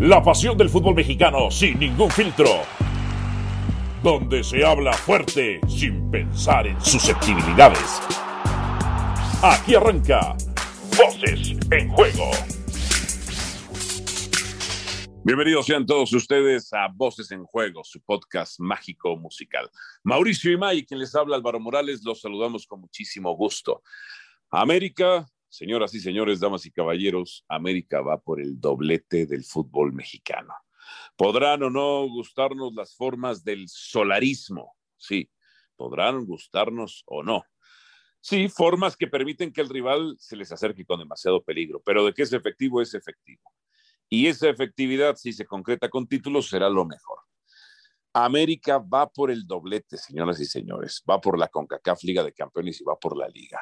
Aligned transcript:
La 0.00 0.22
pasión 0.22 0.56
del 0.56 0.68
fútbol 0.68 0.94
mexicano 0.94 1.50
sin 1.50 1.76
ningún 1.76 2.08
filtro. 2.08 2.62
Donde 4.00 4.44
se 4.44 4.64
habla 4.64 4.92
fuerte 4.92 5.60
sin 5.66 6.08
pensar 6.08 6.68
en 6.68 6.80
susceptibilidades. 6.80 8.00
Aquí 9.42 9.74
arranca 9.74 10.36
Voces 10.96 11.56
en 11.72 11.88
Juego. 11.88 12.30
Bienvenidos 15.24 15.66
sean 15.66 15.84
todos 15.84 16.12
ustedes 16.12 16.72
a 16.72 16.86
Voces 16.94 17.32
en 17.32 17.42
Juego, 17.42 17.82
su 17.82 18.00
podcast 18.00 18.60
mágico 18.60 19.16
musical. 19.16 19.68
Mauricio 20.04 20.52
Imay, 20.52 20.86
quien 20.86 21.00
les 21.00 21.12
habla 21.16 21.34
Álvaro 21.34 21.58
Morales, 21.58 22.04
los 22.04 22.20
saludamos 22.20 22.68
con 22.68 22.82
muchísimo 22.82 23.34
gusto. 23.34 23.82
América 24.48 25.26
Señoras 25.48 25.94
y 25.94 26.00
señores, 26.00 26.40
damas 26.40 26.66
y 26.66 26.70
caballeros, 26.70 27.44
América 27.48 28.02
va 28.02 28.20
por 28.20 28.40
el 28.40 28.60
doblete 28.60 29.26
del 29.26 29.44
fútbol 29.44 29.92
mexicano. 29.92 30.52
Podrán 31.16 31.62
o 31.62 31.70
no 31.70 32.06
gustarnos 32.06 32.74
las 32.74 32.94
formas 32.94 33.44
del 33.44 33.68
solarismo, 33.68 34.76
sí, 34.96 35.30
podrán 35.76 36.26
gustarnos 36.26 37.02
o 37.06 37.22
no. 37.22 37.44
Sí, 38.20 38.48
formas 38.48 38.96
que 38.96 39.06
permiten 39.06 39.52
que 39.52 39.60
el 39.60 39.68
rival 39.68 40.16
se 40.18 40.36
les 40.36 40.52
acerque 40.52 40.84
con 40.84 40.98
demasiado 40.98 41.42
peligro, 41.42 41.80
pero 41.84 42.04
de 42.04 42.12
que 42.12 42.22
es 42.22 42.32
efectivo, 42.32 42.82
es 42.82 42.92
efectivo. 42.92 43.42
Y 44.08 44.26
esa 44.26 44.48
efectividad, 44.48 45.16
si 45.16 45.32
se 45.32 45.46
concreta 45.46 45.88
con 45.88 46.06
títulos, 46.06 46.48
será 46.48 46.68
lo 46.68 46.84
mejor. 46.84 47.20
América 48.12 48.78
va 48.78 49.08
por 49.08 49.30
el 49.30 49.46
doblete, 49.46 49.96
señoras 49.96 50.40
y 50.40 50.44
señores, 50.44 51.02
va 51.08 51.20
por 51.20 51.38
la 51.38 51.48
CONCACAF 51.48 52.02
Liga 52.02 52.24
de 52.24 52.32
Campeones 52.32 52.80
y 52.80 52.84
va 52.84 52.98
por 52.98 53.16
la 53.16 53.28
Liga. 53.28 53.60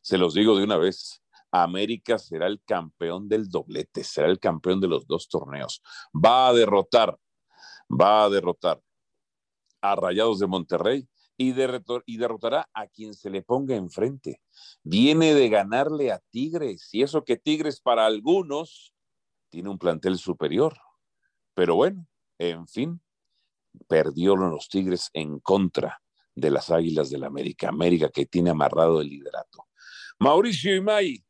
Se 0.00 0.18
los 0.18 0.34
digo 0.34 0.56
de 0.56 0.64
una 0.64 0.76
vez, 0.76 1.22
América 1.50 2.18
será 2.18 2.46
el 2.46 2.62
campeón 2.64 3.28
del 3.28 3.48
doblete, 3.48 4.04
será 4.04 4.28
el 4.28 4.38
campeón 4.38 4.80
de 4.80 4.88
los 4.88 5.06
dos 5.06 5.28
torneos. 5.28 5.82
Va 6.14 6.48
a 6.48 6.52
derrotar, 6.52 7.18
va 7.88 8.24
a 8.24 8.30
derrotar 8.30 8.80
a 9.80 9.96
Rayados 9.96 10.38
de 10.38 10.46
Monterrey 10.46 11.08
y, 11.36 11.52
derrotará 11.52 12.68
a 12.74 12.88
quien 12.88 13.14
se 13.14 13.30
le 13.30 13.42
ponga 13.42 13.76
enfrente. 13.76 14.42
Viene 14.82 15.34
de 15.34 15.48
ganarle 15.48 16.10
a 16.10 16.20
Tigres, 16.30 16.88
y 16.92 17.02
eso 17.02 17.24
que 17.24 17.36
Tigres 17.36 17.80
para 17.80 18.06
algunos 18.06 18.92
tiene 19.48 19.68
un 19.68 19.78
plantel 19.78 20.18
superior. 20.18 20.76
Pero 21.54 21.76
bueno, 21.76 22.06
en 22.38 22.66
fin, 22.66 23.00
perdió 23.86 24.34
los 24.34 24.68
Tigres 24.68 25.10
en 25.12 25.38
contra 25.38 26.02
de 26.34 26.50
las 26.50 26.70
Águilas 26.70 27.08
del 27.10 27.20
la 27.20 27.28
América, 27.28 27.68
América 27.68 28.10
que 28.10 28.26
tiene 28.26 28.50
amarrado 28.50 29.00
el 29.00 29.08
liderato. 29.08 29.67
Mauricio 30.20 30.74
Imay, 30.74 31.24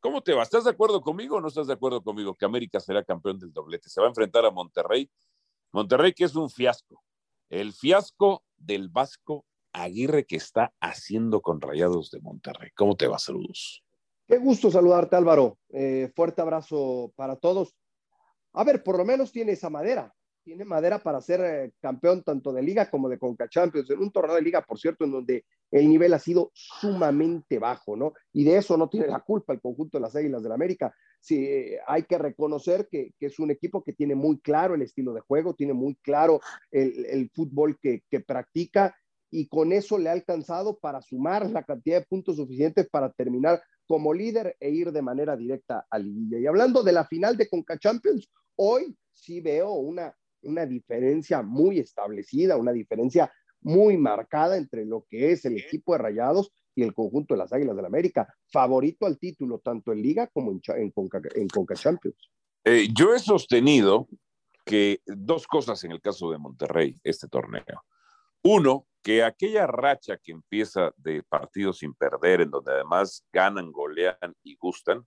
¿cómo 0.00 0.20
te 0.20 0.34
va? 0.34 0.42
¿Estás 0.42 0.64
de 0.64 0.70
acuerdo 0.70 1.00
conmigo 1.00 1.36
o 1.36 1.40
no 1.40 1.48
estás 1.48 1.66
de 1.66 1.72
acuerdo 1.72 2.02
conmigo 2.02 2.34
que 2.34 2.44
América 2.44 2.78
será 2.78 3.02
campeón 3.02 3.38
del 3.38 3.54
doblete? 3.54 3.88
Se 3.88 4.02
va 4.02 4.06
a 4.06 4.10
enfrentar 4.10 4.44
a 4.44 4.50
Monterrey. 4.50 5.10
Monterrey 5.72 6.12
que 6.12 6.24
es 6.24 6.36
un 6.36 6.50
fiasco. 6.50 7.02
El 7.48 7.72
fiasco 7.72 8.44
del 8.58 8.90
Vasco 8.90 9.46
Aguirre 9.72 10.26
que 10.26 10.36
está 10.36 10.74
haciendo 10.78 11.40
con 11.40 11.58
Rayados 11.58 12.10
de 12.10 12.20
Monterrey. 12.20 12.70
¿Cómo 12.76 12.96
te 12.96 13.08
va? 13.08 13.18
Saludos. 13.18 13.82
Qué 14.26 14.36
gusto 14.36 14.70
saludarte, 14.70 15.16
Álvaro. 15.16 15.58
Eh, 15.70 16.12
fuerte 16.14 16.42
abrazo 16.42 17.14
para 17.16 17.36
todos. 17.36 17.74
A 18.52 18.62
ver, 18.62 18.82
por 18.82 18.98
lo 18.98 19.06
menos 19.06 19.32
tiene 19.32 19.52
esa 19.52 19.70
madera 19.70 20.14
tiene 20.44 20.64
madera 20.64 20.98
para 20.98 21.20
ser 21.20 21.40
eh, 21.40 21.72
campeón 21.80 22.22
tanto 22.22 22.52
de 22.52 22.62
liga 22.62 22.90
como 22.90 23.08
de 23.08 23.18
Conca 23.18 23.48
Champions, 23.48 23.90
en 23.90 23.98
un 23.98 24.12
torneo 24.12 24.36
de 24.36 24.42
liga, 24.42 24.62
por 24.62 24.78
cierto, 24.78 25.04
en 25.04 25.12
donde 25.12 25.44
el 25.70 25.88
nivel 25.88 26.12
ha 26.12 26.18
sido 26.18 26.50
sumamente 26.52 27.58
bajo, 27.58 27.96
¿no? 27.96 28.12
Y 28.32 28.44
de 28.44 28.58
eso 28.58 28.76
no 28.76 28.88
tiene 28.88 29.08
la 29.08 29.20
culpa 29.20 29.54
el 29.54 29.60
conjunto 29.60 29.98
de 29.98 30.02
las 30.02 30.14
Águilas 30.14 30.42
del 30.42 30.50
la 30.50 30.54
América. 30.54 30.94
Sí, 31.18 31.46
eh, 31.46 31.78
hay 31.86 32.02
que 32.02 32.18
reconocer 32.18 32.86
que, 32.90 33.14
es 33.18 33.38
un 33.38 33.50
equipo 33.50 33.82
que 33.82 33.94
tiene 33.94 34.14
muy 34.14 34.38
claro 34.38 34.74
el 34.74 34.82
estilo 34.82 35.14
de 35.14 35.22
juego, 35.22 35.54
tiene 35.54 35.72
muy 35.72 35.96
claro 35.96 36.40
el, 36.70 37.30
fútbol 37.34 37.78
que, 37.80 38.02
que 38.10 38.20
practica 38.20 38.94
y 39.30 39.48
con 39.48 39.72
eso 39.72 39.98
le 39.98 40.10
ha 40.10 40.12
alcanzado 40.12 40.78
para 40.78 41.00
sumar 41.00 41.50
la 41.50 41.64
cantidad 41.64 42.00
de 42.00 42.06
puntos 42.06 42.36
suficientes 42.36 42.88
para 42.88 43.10
terminar 43.10 43.62
como 43.86 44.12
líder 44.12 44.56
e 44.60 44.70
ir 44.70 44.92
de 44.92 45.02
manera 45.02 45.36
directa 45.36 45.86
a 45.90 45.98
Liguilla. 45.98 46.38
Y 46.38 46.46
hablando 46.46 46.82
de 46.82 46.92
la 46.92 47.04
final 47.04 47.36
de 47.36 47.48
Conca 47.48 47.78
Champions, 47.78 48.30
hoy 48.56 48.96
sí 49.12 49.40
veo 49.40 49.72
una 49.72 50.14
una 50.44 50.66
diferencia 50.66 51.42
muy 51.42 51.78
establecida, 51.78 52.56
una 52.56 52.72
diferencia 52.72 53.32
muy 53.60 53.96
marcada 53.96 54.56
entre 54.56 54.84
lo 54.84 55.06
que 55.08 55.32
es 55.32 55.44
el 55.44 55.56
equipo 55.58 55.92
de 55.92 55.98
Rayados 55.98 56.52
y 56.74 56.82
el 56.82 56.92
conjunto 56.92 57.34
de 57.34 57.38
las 57.38 57.52
Águilas 57.52 57.74
del 57.74 57.82
la 57.82 57.88
América, 57.88 58.32
favorito 58.50 59.06
al 59.06 59.18
título 59.18 59.60
tanto 59.60 59.92
en 59.92 60.02
Liga 60.02 60.26
como 60.28 60.50
en, 60.50 60.60
en, 60.76 60.90
Conca, 60.90 61.20
en 61.34 61.48
Conca, 61.48 61.74
Champions. 61.74 62.30
Eh, 62.64 62.88
yo 62.94 63.14
he 63.14 63.18
sostenido 63.18 64.08
que 64.64 65.00
dos 65.06 65.46
cosas 65.46 65.82
en 65.84 65.92
el 65.92 66.00
caso 66.00 66.30
de 66.30 66.38
Monterrey, 66.38 66.98
este 67.04 67.28
torneo. 67.28 67.84
Uno, 68.42 68.86
que 69.02 69.22
aquella 69.22 69.66
racha 69.66 70.16
que 70.16 70.32
empieza 70.32 70.92
de 70.96 71.22
partidos 71.22 71.78
sin 71.78 71.94
perder, 71.94 72.40
en 72.40 72.50
donde 72.50 72.72
además 72.72 73.24
ganan, 73.32 73.70
golean 73.70 74.34
y 74.42 74.56
gustan, 74.56 75.06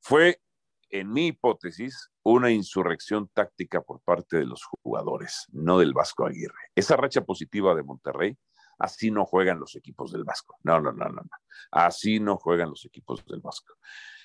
fue 0.00 0.40
en 0.90 1.12
mi 1.12 1.28
hipótesis, 1.28 2.10
una 2.22 2.50
insurrección 2.50 3.28
táctica 3.28 3.82
por 3.82 4.00
parte 4.00 4.36
de 4.38 4.46
los 4.46 4.64
jugadores, 4.64 5.46
no 5.52 5.78
del 5.78 5.92
Vasco 5.92 6.26
Aguirre. 6.26 6.70
Esa 6.74 6.96
racha 6.96 7.22
positiva 7.22 7.74
de 7.74 7.82
Monterrey, 7.82 8.36
así 8.78 9.10
no 9.10 9.24
juegan 9.24 9.60
los 9.60 9.76
equipos 9.76 10.12
del 10.12 10.24
Vasco. 10.24 10.56
No, 10.62 10.80
no, 10.80 10.92
no, 10.92 11.08
no. 11.08 11.22
Así 11.70 12.20
no 12.20 12.36
juegan 12.36 12.70
los 12.70 12.84
equipos 12.84 13.24
del 13.26 13.40
Vasco. 13.40 13.74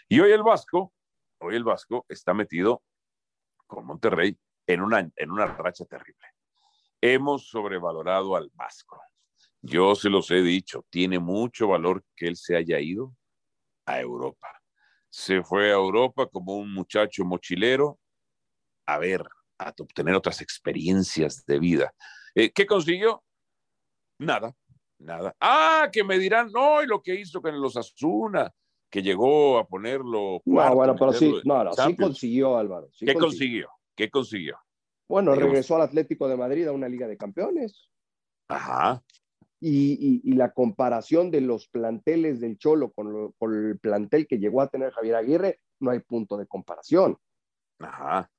Y 0.08 0.20
hoy 0.20 0.32
el 0.32 0.44
Vasco, 0.44 0.94
hoy 1.40 1.56
el 1.56 1.64
Vasco 1.64 2.06
está 2.10 2.34
metido 2.34 2.84
con 3.68 3.86
Monterrey 3.86 4.38
en 4.68 4.82
una, 4.82 5.00
en 5.00 5.32
una 5.32 5.46
racha 5.46 5.86
terrible. 5.86 6.26
Hemos 7.02 7.48
sobrevalorado 7.48 8.36
al 8.36 8.52
Vasco. 8.54 9.02
Yo 9.62 9.96
se 9.96 10.10
los 10.10 10.32
he 10.32 10.42
dicho, 10.42 10.86
tiene 10.90 11.20
mucho 11.20 11.68
valor 11.68 12.04
que 12.16 12.28
él 12.28 12.36
se 12.36 12.56
haya 12.56 12.80
ido 12.80 13.14
a 13.86 14.00
Europa 14.00 14.59
se 15.10 15.44
fue 15.44 15.70
a 15.72 15.76
Europa 15.76 16.28
como 16.28 16.56
un 16.56 16.74
muchacho 16.74 17.26
mochilero 17.26 18.00
a 18.86 18.98
ver, 18.98 19.24
a 19.60 19.74
obtener 19.78 20.16
otras 20.16 20.42
experiencias 20.42 21.46
de 21.46 21.60
vida. 21.60 21.94
Eh, 22.34 22.52
¿Qué 22.52 22.66
consiguió? 22.66 23.24
Nada, 24.18 24.56
nada. 24.98 25.36
Ah, 25.40 25.90
que 25.92 26.04
me 26.04 26.18
dirán, 26.18 26.52
no, 26.52 26.82
y 26.82 26.88
lo 26.88 27.02
que 27.02 27.14
hizo 27.14 27.40
con 27.42 27.60
los 27.62 27.78
Asuna, 27.78 28.52
que 28.90 29.04
llegó 29.04 29.60
a 29.60 29.68
ponerlo. 29.68 30.42
no, 30.44 30.76
bueno, 30.76 30.96
pero 30.96 31.14
sí, 31.14 31.36
no, 31.44 31.64
no, 31.64 31.74
sí 31.74 31.96
consiguió, 31.96 32.58
Álvaro. 32.58 32.90
¿Qué 33.00 33.14
consiguió? 33.14 33.70
¿Qué 33.96 34.10
consiguió? 34.10 34.58
Bueno, 35.08 35.36
regresó 35.36 35.76
al 35.76 35.84
Atlético 35.84 36.28
de 36.28 36.38
Madrid 36.38 36.68
a 36.68 36.72
una 36.72 36.90
Liga 36.90 37.08
de 37.08 37.18
Campeones. 37.18 37.90
Ajá 38.48 39.04
y, 39.62 40.34
la 40.34 40.52
comparación 40.52 41.32
de 41.32 41.42
los 41.42 41.68
planteles 41.68 42.40
del 42.40 42.58
Cholo 42.58 42.92
con, 42.92 43.34
el 43.54 43.80
plantel 43.80 44.28
que 44.28 44.40
llegó 44.40 44.62
a 44.62 44.70
tener 44.70 44.92
Javier 44.92 45.16
Aguirre, 45.16 45.60
no 45.80 45.92
hay 45.92 46.00
punto 46.00 46.38
de 46.38 46.48
comparación. 46.48 47.18
Ajá. 47.80 48.30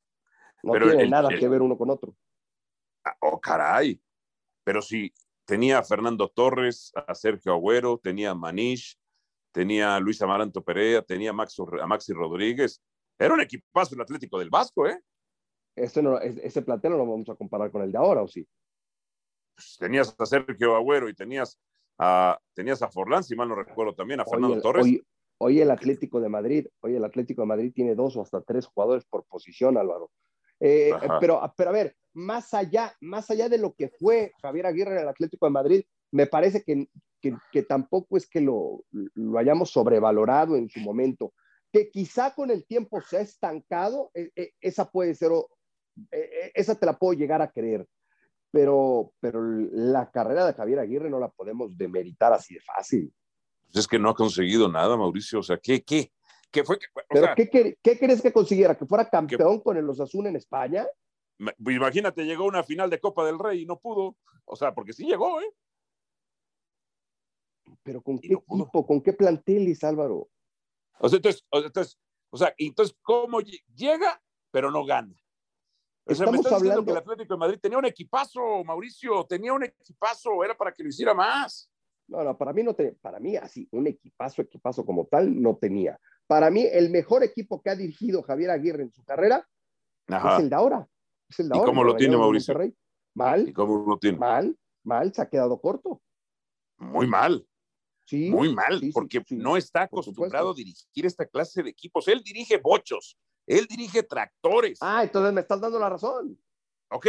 No 0.63 0.73
tiene 0.73 1.09
nada 1.09 1.29
que 1.29 1.49
ver 1.49 1.63
uno 1.63 1.77
con 1.77 1.91
otro. 1.91 2.15
Ah, 3.05 3.17
oh, 3.21 3.41
caray. 3.41 4.01
Pero 4.65 4.83
si 4.83 5.13
tenía 5.45 5.79
a 5.79 5.83
Fernando 5.83 6.29
Torres, 6.29 6.93
a 6.95 7.15
Sergio 7.15 7.53
Agüero, 7.53 7.99
tenía 7.99 8.31
a 8.31 8.35
Manish, 8.35 8.99
tenía 9.53 9.97
a 9.97 10.01
Luis 10.01 10.21
Amaranto 10.23 10.63
Perea, 10.63 11.03
tenía 11.03 11.31
a, 11.31 11.87
Maxi 11.87 12.13
Rodríguez. 12.13 12.83
Era 13.19 13.35
un 13.35 13.41
equipazo 13.41 13.95
el 13.95 14.03
Atlético 14.03 14.39
del 14.39 14.51
Vasco, 14.51 14.87
¿eh? 14.87 15.01
Este 15.77 16.03
no, 16.03 16.19
ese 16.19 16.63
plantel 16.63 16.93
no 16.93 16.99
lo 16.99 17.07
vamos 17.07 17.29
a 17.29 17.37
comparar 17.37 17.71
con 17.71 17.83
el 17.83 17.93
de 17.93 17.99
ahora, 17.99 18.23
¿o 18.23 18.29
sí? 18.29 18.47
Tenías 19.79 20.15
a 20.19 20.27
Sergio 20.27 20.77
Agüero 20.77 21.09
y 21.09 21.15
tenías 21.15 21.59
a, 21.99 22.39
tenías 22.55 22.83
a 22.83 22.89
Forlán, 22.89 23.23
si 23.23 23.37
mal 23.37 23.49
no 23.49 23.55
recuerdo 23.55 23.95
también, 23.95 24.21
a 24.21 24.25
Fernando 24.25 24.61
Torres. 24.61 24.87
Hoy, 25.43 25.61
el 25.61 25.71
Atlético 25.71 26.21
de 26.21 26.29
Madrid, 26.29 26.67
hoy 26.81 26.97
el 26.97 27.05
Atlético 27.05 27.41
de 27.43 27.47
Madrid 27.47 27.73
tiene 27.75 27.95
dos 27.95 28.15
o 28.17 28.21
hasta 28.21 28.43
tres 28.43 28.67
jugadores 28.67 29.05
por 29.07 29.25
posición, 29.25 29.79
Álvaro. 29.79 30.11
Eh, 30.61 30.93
pero, 31.19 31.41
pero 31.57 31.71
a 31.71 31.73
ver, 31.73 31.97
más 32.13 32.53
allá, 32.53 32.95
más 33.01 33.31
allá 33.31 33.49
de 33.49 33.57
lo 33.57 33.75
que 33.75 33.89
fue 33.89 34.33
Javier 34.43 34.67
Aguirre 34.67 34.97
en 34.97 35.03
el 35.03 35.09
Atlético 35.09 35.47
de 35.47 35.53
Madrid, 35.53 35.83
me 36.13 36.27
parece 36.27 36.63
que, 36.63 36.89
que, 37.23 37.63
tampoco 37.63 38.19
es 38.19 38.29
que 38.29 38.43
lo, 38.43 38.85
lo, 38.91 39.39
hayamos 39.39 39.71
sobrevalorado 39.71 40.57
en 40.57 40.69
su 40.69 40.81
momento. 40.81 41.33
Que 41.73 41.91
quizá 41.91 42.35
con 42.35 42.51
el 42.51 42.67
tiempo 42.67 43.01
se 43.01 43.17
ha 43.17 43.21
estancado, 43.21 44.11
e, 44.13 44.31
e, 44.37 44.53
esa 44.61 44.91
puede 44.91 45.15
ser, 45.15 45.33
esa 46.55 46.75
te 46.75 46.85
la 46.85 46.99
puedo 46.99 47.15
llegar 47.15 47.41
a 47.41 47.51
creer 47.51 47.87
pero, 48.51 49.13
pero 49.21 49.43
la 49.43 50.11
carrera 50.11 50.47
de 50.47 50.55
Javier 50.55 50.81
Aguirre 50.81 51.11
no 51.11 51.19
la 51.19 51.29
podemos 51.29 51.77
demeritar 51.77 52.33
así 52.33 52.55
de 52.55 52.61
fácil. 52.61 53.13
Pues 53.65 53.77
es 53.77 53.87
que 53.87 53.99
no 53.99 54.11
ha 54.11 54.15
conseguido 54.15 54.69
nada, 54.69 54.97
Mauricio. 54.97 55.41
O 55.41 55.43
sea, 55.43 55.59
¿qué, 55.59 55.83
qué? 55.83 56.13
¿Qué 56.51 56.65
fue? 56.65 56.79
¿Pero 57.09 57.29
qué, 57.37 57.77
qué, 57.81 57.99
crees 57.99 58.21
que 58.21 58.33
consiguiera? 58.33 58.77
¿Que 58.77 58.87
fuera 58.87 59.09
campeón 59.09 59.61
con 59.61 59.77
el 59.77 59.89
Osasuna 59.89 60.29
en 60.29 60.37
España? 60.37 60.87
Pues 61.39 61.77
imagínate, 61.77 62.25
llegó 62.25 62.45
a 62.45 62.49
una 62.49 62.65
final 62.65 62.91
de 62.91 62.99
Copa 62.99 63.25
del 63.25 63.39
Rey 63.39 63.63
y 63.63 63.67
no 63.67 63.79
pudo. 63.79 64.17
O 64.45 64.57
sea, 64.57 64.75
porque 64.75 64.93
sí 64.93 65.07
llegó, 65.07 65.41
¿eh? 65.41 65.55
Pero 67.85 68.03
¿con 68.03 68.19
qué 68.19 68.35
equipo? 68.35 68.87
¿Con 68.87 69.01
qué 69.01 69.13
planteles, 69.13 69.85
Álvaro? 69.85 70.29
O 70.99 71.09
sea, 71.09 71.17
entonces, 71.17 71.45
o 72.31 72.37
sea, 72.37 72.53
entonces, 72.59 72.97
¿cómo 73.01 73.41
llega, 73.75 74.21
pero 74.51 74.71
no 74.71 74.85
gana? 74.85 75.15
Estamos 76.07 76.47
hablando 76.47 76.85
que 76.85 76.91
el 76.91 76.97
Atlético 76.97 77.35
de 77.35 77.39
Madrid 77.39 77.59
tenía 77.61 77.79
un 77.79 77.85
equipazo, 77.85 78.65
Mauricio, 78.65 79.25
tenía 79.27 79.53
un 79.53 79.63
equipazo, 79.63 80.43
era 80.45 80.57
para 80.57 80.73
que 80.73 80.83
lo 80.83 80.89
hiciera 80.89 81.15
más. 81.15 81.71
No, 82.09 82.25
no, 82.25 82.37
para 82.37 82.53
mí 82.53 82.63
no 82.63 82.75
tenía, 82.75 82.95
para 83.01 83.21
mí 83.21 83.37
así, 83.37 83.69
un 83.71 83.87
equipazo, 83.87 84.43
equipazo 84.43 84.85
como 84.85 85.07
tal, 85.07 85.41
no 85.41 85.57
tenía. 85.57 86.01
Para 86.27 86.51
mí, 86.51 86.67
el 86.71 86.91
mejor 86.91 87.23
equipo 87.23 87.63
que 87.63 87.71
ha 87.71 87.77
dirigido 87.77 88.23
Javier 88.23 88.51
Aguirre 88.51 88.83
en 88.83 88.93
su 88.93 89.05
carrera 89.05 89.49
es 90.09 90.39
el 90.41 90.51
de 90.51 90.57
ahora. 90.57 90.89
Es 91.29 91.41
el 91.41 91.49
de 91.49 91.59
¿Y 91.59 91.61
cómo 91.61 91.85
lo 91.85 91.95
tiene 91.95 92.17
Mauricio? 92.17 92.57
Mal. 93.15 93.49
¿Y 93.49 93.53
cómo 93.53 93.85
lo 93.87 93.99
tiene? 93.99 94.19
Mal, 94.19 94.57
mal, 94.83 95.13
se 95.13 95.23
ha 95.23 95.29
quedado 95.29 95.61
corto. 95.61 96.03
Muy 96.79 97.07
mal. 97.07 97.47
Sí, 98.07 98.29
muy 98.29 98.53
mal, 98.53 98.81
porque 98.93 99.23
no 99.31 99.57
está 99.57 99.83
acostumbrado 99.83 100.51
a 100.51 100.55
dirigir 100.55 101.07
esta 101.07 101.27
clase 101.27 101.63
de 101.63 101.71
equipos. 101.71 102.09
Él 102.09 102.23
dirige 102.25 102.57
bochos, 102.57 103.17
él 103.59 103.67
dirige 103.67 104.03
tractores. 104.03 104.79
Ah, 104.81 105.03
entonces 105.03 105.33
me 105.33 105.41
estás 105.41 105.61
dando 105.61 105.79
la 105.79 105.89
razón. 105.89 106.39
Ok, 106.89 107.07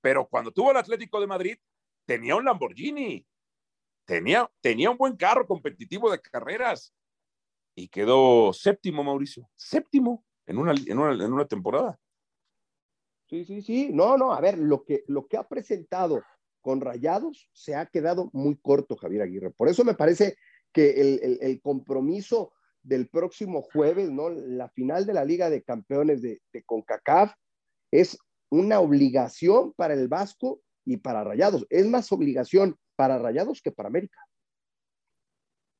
pero 0.00 0.26
cuando 0.26 0.52
tuvo 0.52 0.70
el 0.70 0.76
Atlético 0.76 1.20
de 1.20 1.26
Madrid, 1.26 1.58
tenía 2.04 2.36
un 2.36 2.44
Lamborghini, 2.44 3.26
tenía, 4.04 4.50
tenía 4.60 4.90
un 4.90 4.98
buen 4.98 5.16
carro 5.16 5.46
competitivo 5.46 6.10
de 6.10 6.20
carreras 6.20 6.94
y 7.74 7.88
quedó 7.88 8.52
séptimo, 8.52 9.02
Mauricio, 9.02 9.48
séptimo 9.56 10.24
en 10.46 10.58
una, 10.58 10.74
en 10.86 10.98
una, 10.98 11.24
en 11.24 11.32
una 11.32 11.46
temporada. 11.46 11.98
Sí, 13.28 13.44
sí, 13.44 13.62
sí. 13.62 13.90
No, 13.92 14.18
no, 14.18 14.32
a 14.32 14.40
ver, 14.40 14.58
lo 14.58 14.84
que, 14.84 15.04
lo 15.06 15.28
que 15.28 15.36
ha 15.36 15.48
presentado 15.48 16.22
con 16.60 16.80
Rayados 16.80 17.48
se 17.52 17.74
ha 17.74 17.86
quedado 17.86 18.28
muy 18.32 18.56
corto, 18.56 18.96
Javier 18.96 19.22
Aguirre. 19.22 19.50
Por 19.50 19.68
eso 19.68 19.84
me 19.84 19.94
parece 19.94 20.36
que 20.72 21.00
el, 21.00 21.38
el, 21.40 21.60
compromiso 21.60 22.52
del 22.82 23.08
próximo 23.08 23.62
jueves, 23.62 24.10
¿no? 24.10 24.30
La 24.30 24.68
final 24.68 25.06
de 25.06 25.14
la 25.14 25.24
Liga 25.24 25.50
de 25.50 25.62
Campeones 25.62 26.22
de, 26.22 26.40
de, 26.52 26.62
CONCACAF 26.64 27.34
es 27.90 28.18
una 28.50 28.80
obligación 28.80 29.72
para 29.74 29.94
el 29.94 30.08
Vasco 30.08 30.62
y 30.84 30.96
para 30.96 31.24
Rayados. 31.24 31.66
Es 31.70 31.86
más 31.86 32.10
obligación 32.12 32.76
para 32.96 33.18
Rayados 33.18 33.60
que 33.62 33.72
para 33.72 33.88
América. 33.88 34.20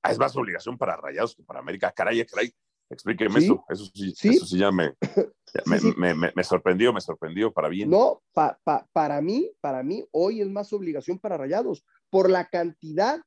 Ah, 0.02 0.12
es 0.12 0.18
más 0.18 0.36
obligación 0.36 0.78
para 0.78 0.96
Rayados 0.96 1.34
que 1.34 1.42
para 1.42 1.60
América. 1.60 1.92
Caray, 1.92 2.24
caray. 2.24 2.52
Explíqueme 2.90 3.38
eso. 3.38 3.64
Eso 3.68 3.84
sí, 3.94 4.12
Eso 4.30 4.46
sí 4.46 4.58
ya 4.58 4.70
me, 4.72 4.94
me, 6.34 6.44
sorprendió, 6.44 6.92
me 6.92 7.00
sorprendió 7.00 7.52
para 7.52 7.68
bien. 7.68 7.88
No, 7.88 8.20
para 8.32 9.20
mí, 9.20 9.50
para 9.60 9.82
mí, 9.84 10.04
hoy 10.10 10.40
es 10.40 10.48
más 10.48 10.72
obligación 10.72 11.18
para 11.18 11.36
Rayados 11.36 11.84
por 12.10 12.28
la 12.28 12.48
cantidad 12.48 13.20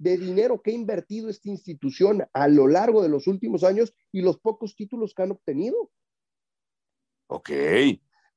de 0.00 0.16
dinero 0.16 0.62
que 0.62 0.70
ha 0.70 0.74
invertido 0.74 1.28
esta 1.28 1.50
institución 1.50 2.26
a 2.32 2.48
lo 2.48 2.66
largo 2.66 3.02
de 3.02 3.10
los 3.10 3.26
últimos 3.26 3.62
años 3.64 3.92
y 4.10 4.22
los 4.22 4.38
pocos 4.38 4.74
títulos 4.74 5.12
que 5.12 5.22
han 5.22 5.32
obtenido. 5.32 5.90
Ok, 7.26 7.50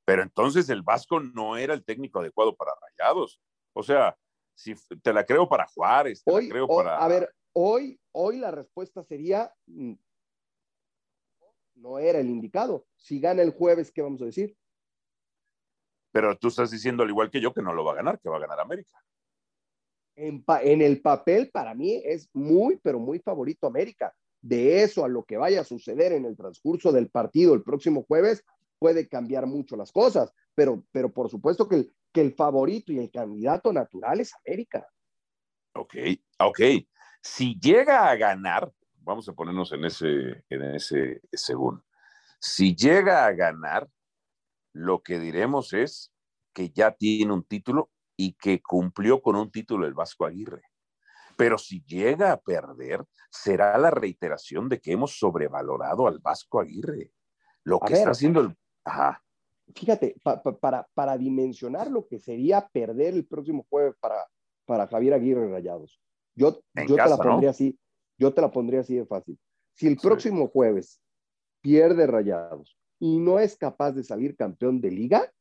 pero 0.04 0.22
entonces 0.22 0.68
el 0.68 0.82
Vasco 0.82 1.20
no 1.20 1.56
era 1.56 1.72
el 1.72 1.82
técnico 1.82 2.20
adecuado 2.20 2.54
para 2.54 2.72
Rayados. 2.82 3.40
O 3.72 3.82
sea, 3.82 4.14
si 4.54 4.74
te 5.02 5.12
la 5.14 5.24
creo 5.24 5.48
para 5.48 5.66
Juárez, 5.66 6.22
te 6.22 6.30
hoy, 6.30 6.48
la 6.48 6.50
creo 6.50 6.68
para. 6.68 6.98
A 6.98 7.08
ver, 7.08 7.34
hoy, 7.54 7.98
hoy 8.12 8.36
la 8.36 8.50
respuesta 8.50 9.02
sería 9.02 9.50
mm, 9.64 9.94
no 11.76 11.98
era 11.98 12.20
el 12.20 12.28
indicado. 12.28 12.86
Si 12.94 13.20
gana 13.20 13.40
el 13.40 13.52
jueves, 13.52 13.90
¿qué 13.90 14.02
vamos 14.02 14.20
a 14.20 14.26
decir? 14.26 14.54
Pero 16.12 16.36
tú 16.36 16.48
estás 16.48 16.70
diciendo, 16.70 17.02
al 17.02 17.08
igual 17.08 17.30
que 17.30 17.40
yo, 17.40 17.54
que 17.54 17.62
no 17.62 17.72
lo 17.72 17.84
va 17.84 17.92
a 17.92 17.96
ganar, 17.96 18.20
que 18.20 18.28
va 18.28 18.36
a 18.36 18.40
ganar 18.40 18.60
América. 18.60 19.02
En, 20.16 20.82
el 20.82 21.00
papel, 21.00 21.50
para 21.50 21.74
mí, 21.74 22.00
es 22.04 22.30
muy, 22.32 22.78
pero 22.82 22.98
muy 23.00 23.18
favorito 23.18 23.66
América. 23.66 24.14
De 24.40 24.82
eso 24.82 25.04
a 25.04 25.08
lo 25.08 25.24
que 25.24 25.36
vaya 25.36 25.62
a 25.62 25.64
suceder 25.64 26.12
en 26.12 26.24
el 26.24 26.36
transcurso 26.36 26.92
del 26.92 27.08
partido 27.08 27.54
el 27.54 27.62
próximo 27.62 28.04
jueves, 28.04 28.44
puede 28.78 29.08
cambiar 29.08 29.46
mucho 29.46 29.76
las 29.76 29.90
cosas. 29.90 30.32
Pero, 30.54 30.84
pero 30.92 31.12
por 31.12 31.30
supuesto 31.30 31.68
que 31.68 31.76
el, 31.76 31.94
que 32.12 32.20
el 32.20 32.34
favorito 32.34 32.92
y 32.92 32.98
el 32.98 33.10
candidato 33.10 33.72
natural 33.72 34.20
es 34.20 34.32
América. 34.46 34.86
Ok, 35.74 35.94
ok. 36.38 36.60
Si 37.20 37.58
llega 37.58 38.08
a 38.08 38.16
ganar, 38.16 38.72
vamos 38.98 39.28
a 39.28 39.32
ponernos 39.32 39.72
en 39.72 39.84
ese, 39.84 40.44
en 40.48 40.62
ese 40.74 41.20
según. 41.32 41.82
Si 42.38 42.76
llega 42.76 43.24
a 43.24 43.32
ganar, 43.32 43.88
lo 44.72 45.02
que 45.02 45.18
diremos 45.18 45.72
es 45.72 46.12
que 46.52 46.70
ya 46.70 46.92
tiene 46.92 47.32
un 47.32 47.44
título 47.44 47.90
y 48.16 48.34
que 48.34 48.62
cumplió 48.62 49.20
con 49.20 49.36
un 49.36 49.50
título 49.50 49.86
el 49.86 49.94
Vasco 49.94 50.24
Aguirre. 50.26 50.62
Pero 51.36 51.58
si 51.58 51.82
llega 51.84 52.32
a 52.32 52.40
perder, 52.40 53.04
será 53.30 53.76
la 53.78 53.90
reiteración 53.90 54.68
de 54.68 54.80
que 54.80 54.92
hemos 54.92 55.18
sobrevalorado 55.18 56.06
al 56.06 56.20
Vasco 56.20 56.60
Aguirre. 56.60 57.12
Lo 57.64 57.80
que 57.80 57.94
está 57.94 58.10
haciendo 58.10 58.40
el... 58.40 58.56
Ajá. 58.84 59.20
Fíjate, 59.74 60.14
para, 60.60 60.86
para 60.94 61.16
dimensionar 61.16 61.90
lo 61.90 62.06
que 62.06 62.20
sería 62.20 62.68
perder 62.68 63.14
el 63.14 63.26
próximo 63.26 63.66
jueves 63.68 63.94
para, 63.98 64.26
para 64.66 64.86
Javier 64.86 65.14
Aguirre 65.14 65.50
Rayados. 65.50 66.00
Yo, 66.36 66.60
yo 66.86 66.96
te 66.96 67.08
la 67.08 67.16
pondría 67.16 67.50
así. 67.50 67.78
Yo 68.18 68.32
te 68.32 68.40
la 68.40 68.50
pondría 68.50 68.80
así 68.80 68.94
de 68.94 69.06
fácil. 69.06 69.38
Si 69.72 69.88
el 69.88 69.96
próximo 69.96 70.48
jueves 70.48 71.00
pierde 71.60 72.06
Rayados 72.06 72.78
y 73.00 73.18
no 73.18 73.38
es 73.38 73.56
capaz 73.56 73.92
de 73.92 74.04
salir 74.04 74.36
campeón 74.36 74.80
de 74.80 74.90
liga, 74.90 75.32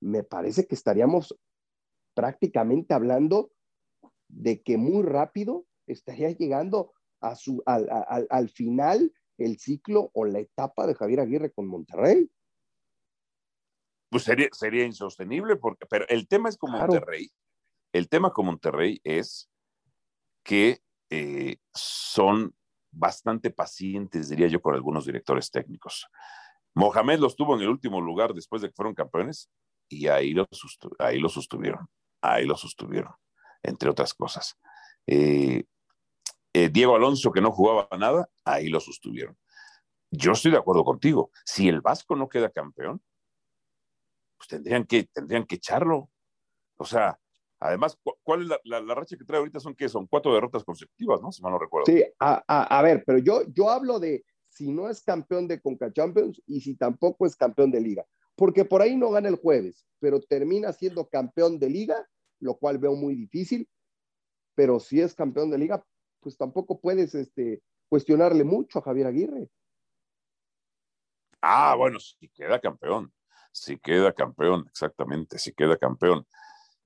me 0.00 0.22
parece 0.22 0.66
que 0.66 0.74
estaríamos 0.74 1.36
prácticamente 2.16 2.94
hablando 2.94 3.52
de 4.28 4.62
que 4.62 4.78
muy 4.78 5.02
rápido 5.02 5.66
estaría 5.86 6.30
llegando 6.30 6.92
a 7.20 7.36
su, 7.36 7.62
al, 7.66 8.48
final 8.48 9.12
el 9.38 9.58
ciclo 9.58 10.10
o 10.14 10.24
la 10.24 10.40
etapa 10.40 10.86
de 10.86 10.94
Javier 10.94 11.20
Aguirre 11.20 11.52
con 11.52 11.66
Monterrey. 11.68 12.30
Pues 14.10 14.24
sería, 14.24 14.48
sería 14.52 14.84
insostenible, 14.84 15.56
porque, 15.56 15.84
pero 15.86 16.06
el 16.08 16.26
tema 16.26 16.48
es 16.48 16.56
con 16.56 16.72
Monterrey. 16.72 17.30
El 17.92 18.08
tema 18.08 18.32
con 18.32 18.46
Monterrey 18.46 18.98
es 19.04 19.50
que 20.42 20.80
eh, 21.10 21.58
son 21.74 22.54
bastante 22.90 23.50
pacientes, 23.50 24.30
diría 24.30 24.48
yo, 24.48 24.62
con 24.62 24.74
algunos 24.74 25.04
directores 25.04 25.50
técnicos. 25.50 26.06
Mohamed 26.74 27.18
los 27.18 27.36
tuvo 27.36 27.56
en 27.56 27.62
el 27.62 27.68
último 27.68 28.00
lugar 28.00 28.32
después 28.32 28.62
de 28.62 28.68
que 28.68 28.74
fueron 28.74 28.94
campeones 28.94 29.50
y 29.88 30.08
ahí 30.08 30.32
lo, 30.32 30.46
ahí 30.98 31.18
lo 31.18 31.28
sostuvieron, 31.28 31.88
ahí 32.20 32.46
lo 32.46 32.56
sostuvieron, 32.56 33.12
entre 33.62 33.90
otras 33.90 34.14
cosas. 34.14 34.58
Eh, 35.06 35.64
eh, 36.52 36.68
Diego 36.70 36.96
Alonso, 36.96 37.32
que 37.32 37.40
no 37.40 37.52
jugaba 37.52 37.88
nada, 37.98 38.28
ahí 38.44 38.68
lo 38.68 38.80
sostuvieron. 38.80 39.36
Yo 40.10 40.32
estoy 40.32 40.52
de 40.52 40.58
acuerdo 40.58 40.84
contigo. 40.84 41.30
Si 41.44 41.68
el 41.68 41.80
Vasco 41.80 42.16
no 42.16 42.28
queda 42.28 42.50
campeón, 42.50 43.02
pues 44.38 44.48
tendrían 44.48 44.84
que, 44.84 45.04
tendrían 45.04 45.44
que 45.44 45.56
echarlo. 45.56 46.10
O 46.76 46.84
sea, 46.84 47.18
Además, 47.58 47.98
¿cuál 48.22 48.42
es 48.42 48.48
la, 48.64 48.94
racha 48.94 49.16
que 49.16 49.24
trae 49.24 49.38
ahorita? 49.38 49.60
Son 49.60 49.74
que 49.74 49.88
son 49.88 50.06
cuatro 50.06 50.34
derrotas 50.34 50.62
consecutivas, 50.62 51.22
¿no? 51.22 51.32
Si 51.32 51.42
mal 51.42 51.52
no 51.52 51.58
recuerdo. 51.58 51.86
Sí, 51.86 52.04
a, 52.18 52.82
ver, 52.82 53.02
pero 53.06 53.18
yo, 53.18 53.42
yo 53.48 53.70
hablo 53.70 53.98
de 53.98 54.24
si 54.48 54.70
no 54.72 54.90
es 54.90 55.02
campeón 55.02 55.48
de 55.48 55.60
Conca 55.60 55.92
Champions 55.92 56.40
y 56.46 56.60
si 56.60 56.76
tampoco 56.76 57.26
es 57.26 57.34
campeón 57.34 57.70
de 57.70 57.80
liga. 57.80 58.04
Porque 58.36 58.64
por 58.64 58.82
ahí 58.82 58.96
no 58.96 59.10
gana 59.10 59.28
el 59.28 59.36
jueves, 59.36 59.86
pero 59.98 60.20
termina 60.20 60.72
siendo 60.72 61.08
campeón 61.08 61.58
de 61.58 61.70
liga, 61.70 62.06
lo 62.38 62.56
cual 62.56 62.78
veo 62.78 62.94
muy 62.94 63.14
difícil. 63.14 63.68
Pero 64.54 64.78
si 64.78 65.00
es 65.00 65.14
campeón 65.14 65.50
de 65.50 65.58
liga, 65.58 65.84
pues 66.20 66.36
tampoco 66.36 66.78
puedes 66.80 67.14
este, 67.14 67.62
cuestionarle 67.88 68.44
mucho 68.44 68.78
a 68.78 68.82
Javier 68.82 69.06
Aguirre. 69.06 69.48
Ah, 71.40 71.74
bueno, 71.76 71.98
si 71.98 72.28
queda 72.28 72.60
campeón, 72.60 73.12
si 73.52 73.78
queda 73.78 74.12
campeón, 74.12 74.66
exactamente, 74.68 75.38
si 75.38 75.52
queda 75.52 75.76
campeón. 75.76 76.26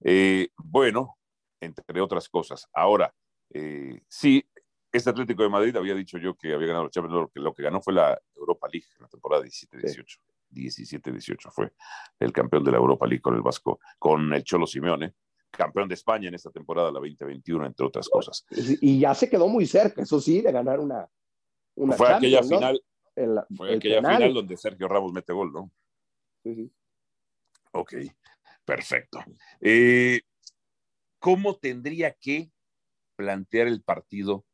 Eh, 0.02 0.48
bueno, 0.56 1.18
entre 1.60 2.00
otras 2.00 2.28
cosas. 2.28 2.68
Ahora, 2.72 3.12
eh, 3.50 4.00
sí, 4.08 4.44
este 4.92 5.10
Atlético 5.10 5.42
de 5.42 5.48
Madrid 5.48 5.76
había 5.76 5.94
dicho 5.94 6.18
yo 6.18 6.36
que 6.36 6.52
había 6.52 6.68
ganado 6.68 6.84
la 6.84 6.90
Champions, 6.90 7.30
lo 7.34 7.54
que 7.54 7.62
ganó 7.62 7.80
fue 7.80 7.92
la 7.92 8.20
Europa 8.34 8.68
League 8.70 8.86
en 8.96 9.02
la 9.02 9.08
temporada 9.08 9.44
17-18. 9.44 10.18
17-18 10.50 11.50
fue 11.50 11.72
el 12.18 12.32
campeón 12.32 12.64
de 12.64 12.72
la 12.72 12.78
Europa 12.78 13.06
League 13.06 13.22
con 13.22 13.34
el 13.34 13.42
Vasco, 13.42 13.80
con 13.98 14.32
el 14.32 14.44
Cholo 14.44 14.66
Simeone, 14.66 15.14
campeón 15.50 15.88
de 15.88 15.94
España 15.94 16.28
en 16.28 16.34
esta 16.34 16.50
temporada, 16.50 16.88
la 16.88 17.00
2021, 17.00 17.66
entre 17.66 17.86
otras 17.86 18.08
cosas. 18.08 18.46
Y, 18.50 19.00
ya 19.00 19.14
se 19.14 19.28
quedó 19.28 19.48
muy 19.48 19.66
cerca, 19.66 20.02
eso 20.02 20.20
sí, 20.20 20.40
de 20.40 20.52
ganar 20.52 20.80
una. 20.80 21.08
una 21.74 21.96
fue 21.96 22.12
aquella 22.12 22.42
final. 22.42 22.82
fue 23.56 23.76
aquella 23.76 24.00
final 24.00 24.34
donde 24.34 24.56
Sergio 24.56 24.88
Ramos 24.88 25.12
mete 25.12 25.32
gol, 25.32 25.52
¿no? 25.52 25.70
Sí, 26.42 26.54
sí. 26.54 26.72
Ok. 27.72 27.94
Perfecto. 28.64 29.18
Eh, 29.60 30.20
¿Cómo 31.18 31.58
tendría 31.58 32.14
que 32.14 32.50
plantear 33.16 33.66
el 33.66 33.82
partido 33.82 34.46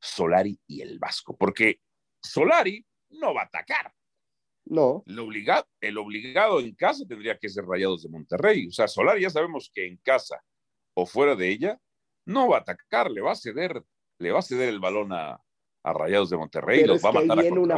Solari 0.00 0.58
y 0.66 0.80
el 0.80 0.98
Vasco? 0.98 1.36
Porque 1.36 1.80
Solari 2.22 2.84
no 3.10 3.34
va 3.34 3.42
a 3.42 3.44
atacar. 3.44 3.94
No. 4.64 5.02
El 5.06 5.18
obligado, 5.18 5.66
el 5.80 5.98
obligado 5.98 6.60
en 6.60 6.74
casa 6.74 7.04
tendría 7.06 7.38
que 7.38 7.48
ser 7.48 7.64
Rayados 7.64 8.02
de 8.02 8.08
Monterrey. 8.08 8.68
O 8.68 8.70
sea, 8.70 8.88
Solari 8.88 9.22
ya 9.22 9.30
sabemos 9.30 9.70
que 9.74 9.86
en 9.86 9.96
casa 9.98 10.42
o 10.94 11.06
fuera 11.06 11.34
de 11.34 11.48
ella 11.48 11.80
no 12.24 12.48
va 12.48 12.58
a 12.58 12.60
atacar, 12.60 13.10
le 13.10 13.20
va 13.20 13.32
a 13.32 13.36
ceder, 13.36 13.82
le 14.18 14.30
va 14.30 14.38
a 14.38 14.42
ceder 14.42 14.68
el 14.68 14.80
balón 14.80 15.12
a, 15.12 15.40
Rayados 15.84 16.30
de 16.30 16.36
Monterrey 16.36 16.82
y 16.82 16.84
los 16.84 17.04
va 17.04 17.08
a 17.08 17.12
matar 17.12 17.44
a 17.44 17.52
una 17.52 17.76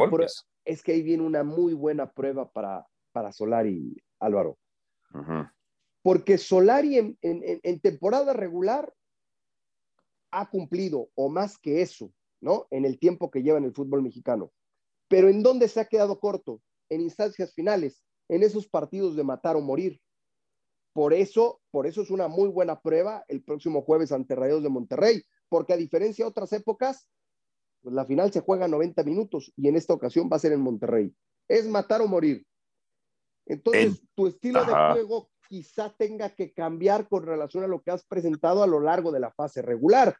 Es 0.63 0.83
que 0.83 0.91
ahí 0.91 1.01
viene 1.01 1.23
una 1.23 1.43
muy 1.43 1.73
buena 1.73 2.11
prueba 2.11 2.47
para, 2.51 2.85
para 3.11 3.31
Solari, 3.31 3.95
Álvaro. 4.19 4.59
Porque 6.03 6.37
Solari 6.37 6.99
en, 6.99 7.17
en, 7.21 7.79
temporada 7.79 8.33
regular 8.33 8.93
ha 10.29 10.47
cumplido, 10.51 11.09
o 11.15 11.29
más 11.29 11.57
que 11.57 11.81
eso, 11.81 12.11
¿no? 12.41 12.67
En 12.69 12.85
el 12.85 12.99
tiempo 12.99 13.31
que 13.31 13.41
lleva 13.41 13.57
en 13.57 13.63
el 13.63 13.73
fútbol 13.73 14.03
mexicano. 14.03 14.51
Pero 15.07 15.29
¿en 15.29 15.41
dónde 15.41 15.67
se 15.67 15.79
ha 15.79 15.85
quedado 15.85 16.19
corto? 16.19 16.61
En 16.89 17.01
instancias 17.01 17.53
finales, 17.53 18.01
en 18.29 18.43
esos 18.43 18.67
partidos 18.67 19.15
de 19.15 19.23
matar 19.23 19.55
o 19.55 19.61
morir. 19.61 19.99
Por 20.93 21.13
eso, 21.13 21.61
por 21.71 21.87
eso 21.87 22.01
es 22.01 22.09
una 22.09 22.27
muy 22.27 22.47
buena 22.47 22.79
prueba 22.79 23.25
el 23.27 23.43
próximo 23.43 23.81
jueves 23.81 24.11
ante 24.11 24.35
Rayos 24.35 24.63
de 24.63 24.69
Monterrey, 24.69 25.23
porque 25.49 25.73
a 25.73 25.77
diferencia 25.77 26.23
de 26.23 26.29
otras 26.29 26.53
épocas, 26.53 27.09
pues 27.81 27.93
la 27.93 28.05
final 28.05 28.31
se 28.31 28.39
juega 28.39 28.67
90 28.67 29.03
minutos 29.03 29.51
y 29.57 29.67
en 29.67 29.75
esta 29.75 29.93
ocasión 29.93 30.29
va 30.31 30.37
a 30.37 30.39
ser 30.39 30.53
en 30.53 30.61
Monterrey. 30.61 31.13
Es 31.47 31.67
matar 31.67 32.01
o 32.01 32.07
morir. 32.07 32.45
Entonces, 33.45 34.01
tu 34.15 34.27
estilo 34.27 34.63
de 34.65 34.73
juego 34.73 35.29
quizá 35.47 35.93
tenga 35.95 36.29
que 36.29 36.53
cambiar 36.53 37.07
con 37.07 37.25
relación 37.25 37.63
a 37.63 37.67
lo 37.67 37.81
que 37.81 37.91
has 37.91 38.03
presentado 38.05 38.63
a 38.63 38.67
lo 38.67 38.79
largo 38.79 39.11
de 39.11 39.19
la 39.19 39.31
fase 39.31 39.61
regular. 39.61 40.17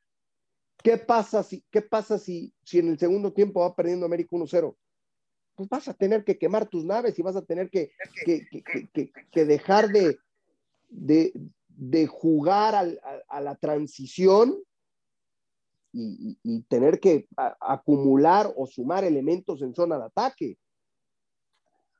¿Qué 0.84 0.98
pasa 0.98 1.42
si, 1.42 1.64
qué 1.72 1.82
pasa 1.82 2.20
si, 2.20 2.54
si 2.64 2.80
en 2.80 2.90
el 2.90 3.00
segundo 3.00 3.34
tiempo 3.34 3.62
va 3.62 3.76
perdiendo 3.76 4.06
América 4.06 4.36
1-0? 4.36 4.76
Pues 5.56 5.70
vas 5.70 5.88
a 5.88 5.94
tener 5.94 6.24
que 6.24 6.38
quemar 6.38 6.68
tus 6.68 6.84
naves 6.84 7.18
y 7.18 7.22
vas 7.22 7.36
a 7.36 7.42
tener 7.42 7.70
que, 7.70 7.92
que, 8.26 9.46
dejar 9.46 9.90
de, 9.90 10.18
de, 10.90 12.08
jugar 12.08 12.76
a, 13.30 13.42
la 13.42 13.56
transición 13.56 14.58
y, 15.94 16.62
tener 16.64 17.00
que 17.00 17.28
acumular 17.62 18.54
o 18.58 18.68
sumar 18.68 19.06
elementos 19.06 19.62
en 19.62 19.74
zona 19.74 19.98
de 19.98 20.06
ataque. 20.06 20.58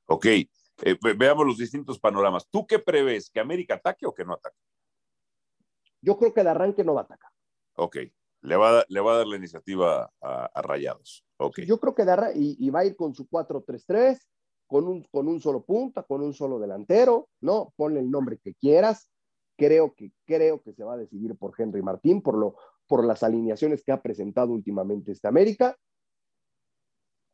Ok, 0.08 0.26
eh, 0.26 0.50
veamos 1.18 1.46
los 1.46 1.58
distintos 1.58 1.98
panoramas. 1.98 2.48
¿Tú 2.50 2.68
qué 2.68 2.78
prevés? 2.80 3.30
¿Que 3.30 3.40
América 3.40 3.76
ataque 3.76 4.06
o 4.06 4.14
que 4.14 4.26
no 4.26 4.34
ataque? 4.34 4.58
Yo 6.02 6.18
creo 6.18 6.34
que 6.34 6.44
de 6.44 6.50
arranque 6.50 6.84
no 6.84 6.94
va 6.94 7.02
a 7.02 7.06
atacar. 7.06 7.32
Ok, 7.78 7.98
le 8.46 8.56
va, 8.56 8.80
a, 8.80 8.86
le 8.88 9.00
va 9.02 9.14
a 9.14 9.18
dar 9.18 9.28
la 9.28 9.38
iniciativa 9.38 10.12
a, 10.22 10.62
Rayados. 10.62 11.26
Okay. 11.38 11.66
Yo 11.66 11.80
creo 11.80 11.96
que 11.96 12.06
de, 12.06 12.32
y, 12.36 12.66
y 12.66 12.70
va 12.70 12.82
a 12.82 12.86
ir 12.86 12.96
con 12.96 13.14
su 13.14 13.28
4-3-3, 13.28 14.20
con 14.68 14.88
un, 14.88 15.04
con 15.12 15.28
un 15.28 15.40
solo 15.40 15.64
punta, 15.64 16.04
con 16.04 16.22
un 16.22 16.34
solo 16.34 16.60
delantero, 16.60 17.30
¿no? 17.42 17.74
Ponle 17.76 18.00
el 18.00 18.10
nombre 18.10 18.38
que 18.38 18.54
quieras. 18.56 19.10
Creo 19.58 19.94
que, 19.94 20.12
creo 20.26 20.62
que 20.62 20.74
se 20.74 20.84
va 20.84 20.94
a 20.94 20.98
decidir 20.98 21.36
por 21.38 21.54
Henry 21.58 21.82
Martín, 21.82 22.22
por, 22.22 22.38
lo, 22.38 22.56
por 22.88 23.06
las 23.06 23.24
alineaciones 23.24 23.84
que 23.84 23.92
ha 23.92 24.02
presentado 24.02 24.52
últimamente 24.52 25.12
esta 25.12 25.30
América. 25.30 25.78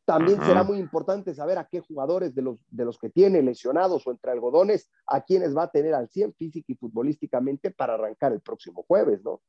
También 0.04 0.40
será 0.42 0.64
muy 0.64 0.78
importante 0.78 1.32
saber 1.32 1.58
a 1.58 1.68
qué 1.70 1.80
jugadores 1.80 2.34
de 2.34 2.42
los, 2.42 2.58
de 2.68 2.84
los 2.84 2.98
que 2.98 3.08
tiene 3.08 3.40
lesionados 3.40 4.04
o 4.06 4.10
entre 4.10 4.32
algodones, 4.32 4.90
a 5.06 5.22
quienes 5.22 5.56
va 5.56 5.64
a 5.64 5.70
tener 5.70 5.94
al 5.94 6.08
100 6.08 6.34
física 6.34 6.72
y 6.72 6.74
futbolísticamente 6.74 7.70
para 7.70 7.94
arrancar 7.94 8.32
el 8.32 8.40
próximo 8.40 8.82
jueves, 8.82 9.22
¿no? 9.22 9.40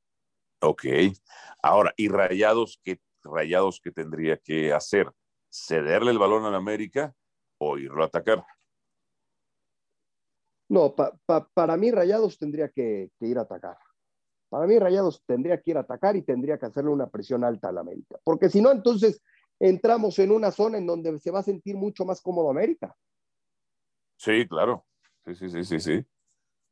Ok. 0.64 0.86
Ahora, 1.62 1.94
¿y 1.98 2.08
Rayados 2.08 2.80
qué, 2.84 3.00
Rayados 3.22 3.82
qué 3.84 3.92
tendría 3.92 4.38
que 4.38 4.72
hacer? 4.72 5.12
¿Cederle 5.50 6.12
el 6.12 6.18
balón 6.18 6.46
a 6.46 6.52
la 6.52 6.58
América 6.58 7.14
o 7.58 7.78
irlo 7.78 8.02
a 8.02 8.08
atacar? 8.08 8.46
No, 10.70 10.96
para 10.96 11.78
mí 11.78 11.92
Rayados 11.92 12.40
tendría 12.40 12.70
que, 12.70 13.12
ir 13.20 13.38
a 13.38 13.42
atacar. 13.42 13.78
Para 14.50 14.66
mí 14.66 14.80
Rayados 14.80 15.22
tendría 15.26 15.60
que 15.62 15.72
ir 15.72 15.78
a 15.78 15.82
atacar 15.82 16.16
y 16.16 16.22
tendría 16.22 16.58
que 16.58 16.68
hacerle 16.68 16.92
una 16.92 17.10
presión 17.10 17.44
alta 17.44 17.70
a 17.70 17.72
la 17.74 17.82
América. 17.82 18.18
Porque 18.24 18.50
si 18.50 18.62
no, 18.62 18.72
entonces 18.72 19.22
entramos 19.60 20.18
en 20.20 20.32
una 20.32 20.52
zona 20.52 20.78
en 20.78 20.88
donde 20.88 21.20
se 21.20 21.32
va 21.32 21.40
a 21.40 21.44
sentir 21.44 21.76
mucho 21.76 22.06
más 22.06 22.22
cómodo 22.22 22.50
América. 22.50 22.96
Sí, 24.16 24.48
claro. 24.48 24.86
Sí, 25.26 25.36
sí, 25.36 25.50
sí, 25.50 25.64
sí, 25.66 25.80
sí. 25.80 26.06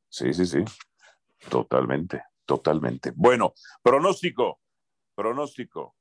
Sí, 0.08 0.34
sí, 0.34 0.46
sí. 0.46 0.64
Totalmente, 1.50 2.24
totalmente. 2.52 3.14
Bueno, 3.16 3.54
pronóstico, 3.82 4.60
pronóstico. 5.16 5.96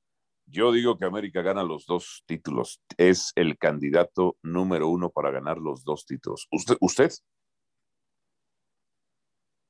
Yo 0.47 0.73
digo 0.73 0.99
que 0.99 1.04
América 1.04 1.42
gana 1.42 1.62
los 1.62 1.87
dos 1.87 2.25
títulos. 2.26 2.83
Es 2.97 3.30
el 3.37 3.57
candidato 3.57 4.37
número 4.42 4.88
uno 4.88 5.11
para 5.11 5.30
ganar 5.30 5.59
los 5.59 5.85
dos 5.85 6.04
títulos. 6.07 6.49
¿Usted? 6.50 6.76
¿Usted? 6.80 7.12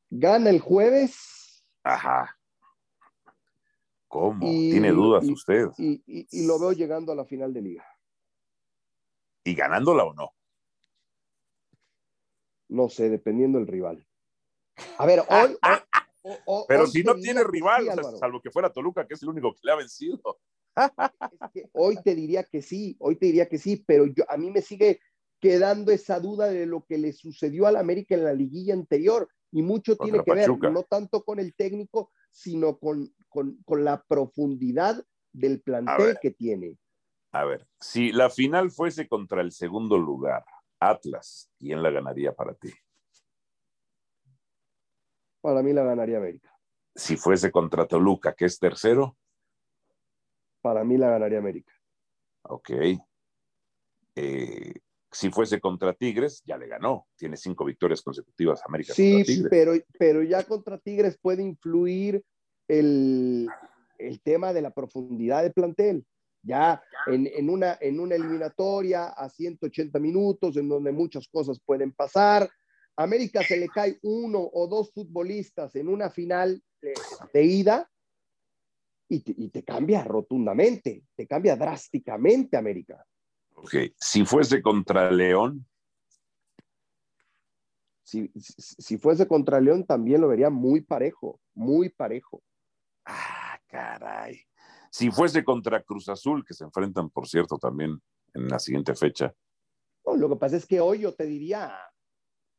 Gana 0.09 0.49
el 0.49 0.61
jueves. 0.61 1.63
Ajá. 1.85 2.39
¿Cómo? 4.09 4.41
¿Tiene 4.41 4.91
dudas 4.93 5.29
usted? 5.29 5.67
Y, 5.77 6.47
lo 6.47 6.59
veo 6.59 6.73
llegando 6.73 7.13
a 7.13 7.15
la 7.15 7.27
final 7.27 7.53
de 7.53 7.61
liga. 7.61 7.85
¿Y 9.45 9.55
ganándola 9.55 10.05
o 10.05 10.15
no? 10.15 10.31
No 12.69 12.89
sé, 12.89 13.11
dependiendo 13.11 13.59
del 13.59 13.69
rival. 13.69 14.07
A 14.97 15.05
ver, 15.05 15.21
hoy. 15.29 15.59
Pero 16.69 16.87
si 16.87 17.03
no 17.03 17.15
tiene 17.15 17.45
rival, 17.45 17.89
salvo 18.19 18.41
que 18.41 18.51
fuera 18.51 18.73
Toluca, 18.73 19.07
que 19.07 19.15
es 19.15 19.23
el 19.23 19.31
único 19.31 19.55
que 19.55 19.61
le 19.63 19.73
ha 19.73 19.77
vencido 19.77 20.39
hoy 21.73 21.97
te 22.03 22.15
diría 22.15 22.45
que 22.45 22.63
sí, 22.63 22.97
hoy 23.01 23.17
te 23.17 23.27
diría 23.27 23.49
que 23.49 23.59
sí, 23.59 23.83
pero 23.87 24.07
yo, 24.07 24.25
a 24.29 24.37
mí 24.37 24.51
me 24.51 24.63
sigue 24.63 25.01
quedando 25.41 25.91
esa 25.91 26.21
duda 26.21 26.49
de 26.49 26.67
lo 26.67 26.85
que 26.85 26.99
le 26.99 27.13
sucedió 27.13 27.67
al 27.67 27.77
América 27.77 28.15
en 28.15 28.25
la 28.25 28.35
liguilla 28.35 28.75
anterior 28.75 29.29
y 29.51 29.63
mucho 29.63 29.97
tiene 29.97 30.23
que 30.23 30.33
ver, 30.33 30.49
no 30.49 30.83
tanto 30.85 31.25
con 31.25 31.41
el 31.41 31.55
técnico, 31.55 32.13
sino 32.31 32.79
con, 32.79 33.13
la 33.67 34.05
profundidad 34.07 35.03
del 35.33 35.61
plantel 35.61 36.19
que 36.21 36.31
tiene. 36.31 36.77
A 37.33 37.45
ver, 37.45 37.67
si 37.81 38.13
la 38.13 38.29
final 38.29 38.71
fuese 38.71 39.09
contra 39.09 39.41
el 39.41 39.53
segundo 39.53 39.97
lugar, 39.99 40.45
Atlas, 40.79 41.51
¿quién 41.59 41.83
la 41.83 41.91
ganaría 41.91 42.33
para 42.33 42.55
ti? 42.55 42.71
Para 45.41 45.63
mí 45.63 45.73
la 45.73 45.85
ganaría 45.85 46.19
América. 46.19 46.51
Si 46.95 47.17
fuese 47.17 47.51
contra 47.51 47.87
Toluca, 47.87 48.35
que 48.35 48.45
es 48.45 48.59
tercero 48.59 49.17
para 50.61 50.85
mí 50.85 50.97
la 50.97 51.11
ganaría 51.11 51.39
América. 51.39 51.73
Ok. 52.43 52.71
Eh, 54.17 54.75
si 55.11 55.31
fuese 55.31 55.61
contra 55.61 55.93
Tigres, 55.93 56.43
ya 56.45 56.57
le 56.57 56.69
ganó. 56.69 57.07
Tiene 57.17 57.37
cinco 57.37 57.65
victorias 57.65 58.03
consecutivas 58.03 58.63
América. 58.67 58.95
Sí, 58.95 59.25
pero, 59.51 59.73
pero 59.99 60.23
ya 60.23 60.45
contra 60.45 60.79
Tigres 60.79 61.19
puede 61.21 61.43
influir 61.43 62.23
el, 62.69 63.49
tema 64.23 64.53
de 64.53 64.63
la 64.63 64.71
profundidad 64.71 65.43
de 65.43 65.51
plantel. 65.51 66.05
Ya 66.43 66.83
en, 67.07 67.51
una, 67.51 67.77
en 67.81 68.01
una 68.01 68.15
eliminatoria 68.15 69.09
a 69.09 69.29
180 69.29 69.99
minutos, 69.99 70.57
en 70.57 70.71
donde 70.71 70.91
muchas 70.91 71.29
cosas 71.29 71.61
pueden 71.61 71.93
pasar. 71.93 72.49
América 72.97 73.43
se 73.43 73.57
le 73.57 73.69
cae 73.69 73.99
uno 74.03 74.41
o 74.53 74.67
dos 74.69 74.93
futbolistas 74.93 75.75
en 75.77 75.89
una 75.89 76.11
final 76.11 76.63
de 77.33 77.45
ida 77.45 77.91
y 79.09 79.49
te, 79.49 79.65
cambia 79.65 80.05
rotundamente, 80.05 81.05
te 81.17 81.27
cambia 81.27 81.57
drásticamente 81.57 82.57
América. 82.57 83.05
Ok, 83.55 83.75
si 83.97 84.25
fuese 84.25 84.63
contra 84.63 85.11
León. 85.11 85.67
Si, 88.05 88.31
si, 88.37 88.99
fuese 88.99 89.27
contra 89.27 89.61
León 89.61 89.85
también 89.85 90.21
lo 90.21 90.29
vería 90.29 90.51
muy 90.51 90.81
parejo, 90.81 91.41
muy 91.55 91.89
parejo. 91.89 92.43
Ah, 93.05 93.59
caray. 93.67 94.41
Si 94.91 95.11
fuese 95.11 95.45
contra 95.45 95.83
Cruz 95.83 96.09
Azul, 96.09 96.45
que 96.45 96.55
se 96.55 96.65
enfrentan, 96.65 97.11
por 97.11 97.29
cierto, 97.29 97.59
también 97.59 98.01
en 98.35 98.49
la 98.49 98.59
siguiente 98.59 98.95
fecha. 98.95 99.33
lo 100.05 100.29
que 100.29 100.37
pasa 100.37 100.57
es 100.57 100.67
que 100.67 100.81
hoy 100.81 101.01
yo 101.01 101.15
te 101.15 101.27
diría, 101.27 101.77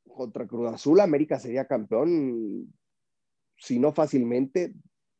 contra 0.08 0.48
Cruz 0.48 0.74
Azul, 0.74 1.00
América 1.00 1.40
sería 1.40 1.68
campeón, 1.68 2.74
si 3.58 3.80
no 3.80 3.92
fácilmente, 3.92 4.74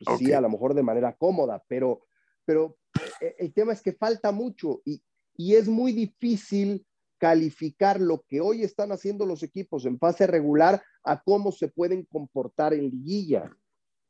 pues 0.04 0.20
sí, 0.20 0.34
a 0.34 0.42
lo 0.42 0.50
mejor 0.50 0.74
de 0.74 0.84
manera 0.84 1.16
cómoda, 1.16 1.64
pero, 1.68 2.06
pero 2.46 2.78
eh, 3.20 3.36
el 3.40 3.54
tema 3.54 3.74
es 3.74 3.82
que 3.82 3.94
falta 3.94 4.32
mucho 4.32 4.82
y, 4.86 5.02
y 5.36 5.56
es 5.56 5.68
muy 5.68 5.92
difícil 5.92 6.86
calificar 7.18 8.02
lo 8.02 8.26
que 8.28 8.42
hoy 8.42 8.64
están 8.64 8.92
haciendo 8.92 9.28
los 9.28 9.44
equipos 9.44 9.86
en 9.86 10.00
fase 10.00 10.26
regular 10.26 10.82
a 11.04 11.22
cómo 11.22 11.52
se 11.52 11.68
pueden 11.68 12.04
comportar 12.06 12.74
en 12.74 12.90
liguilla. 12.90 13.56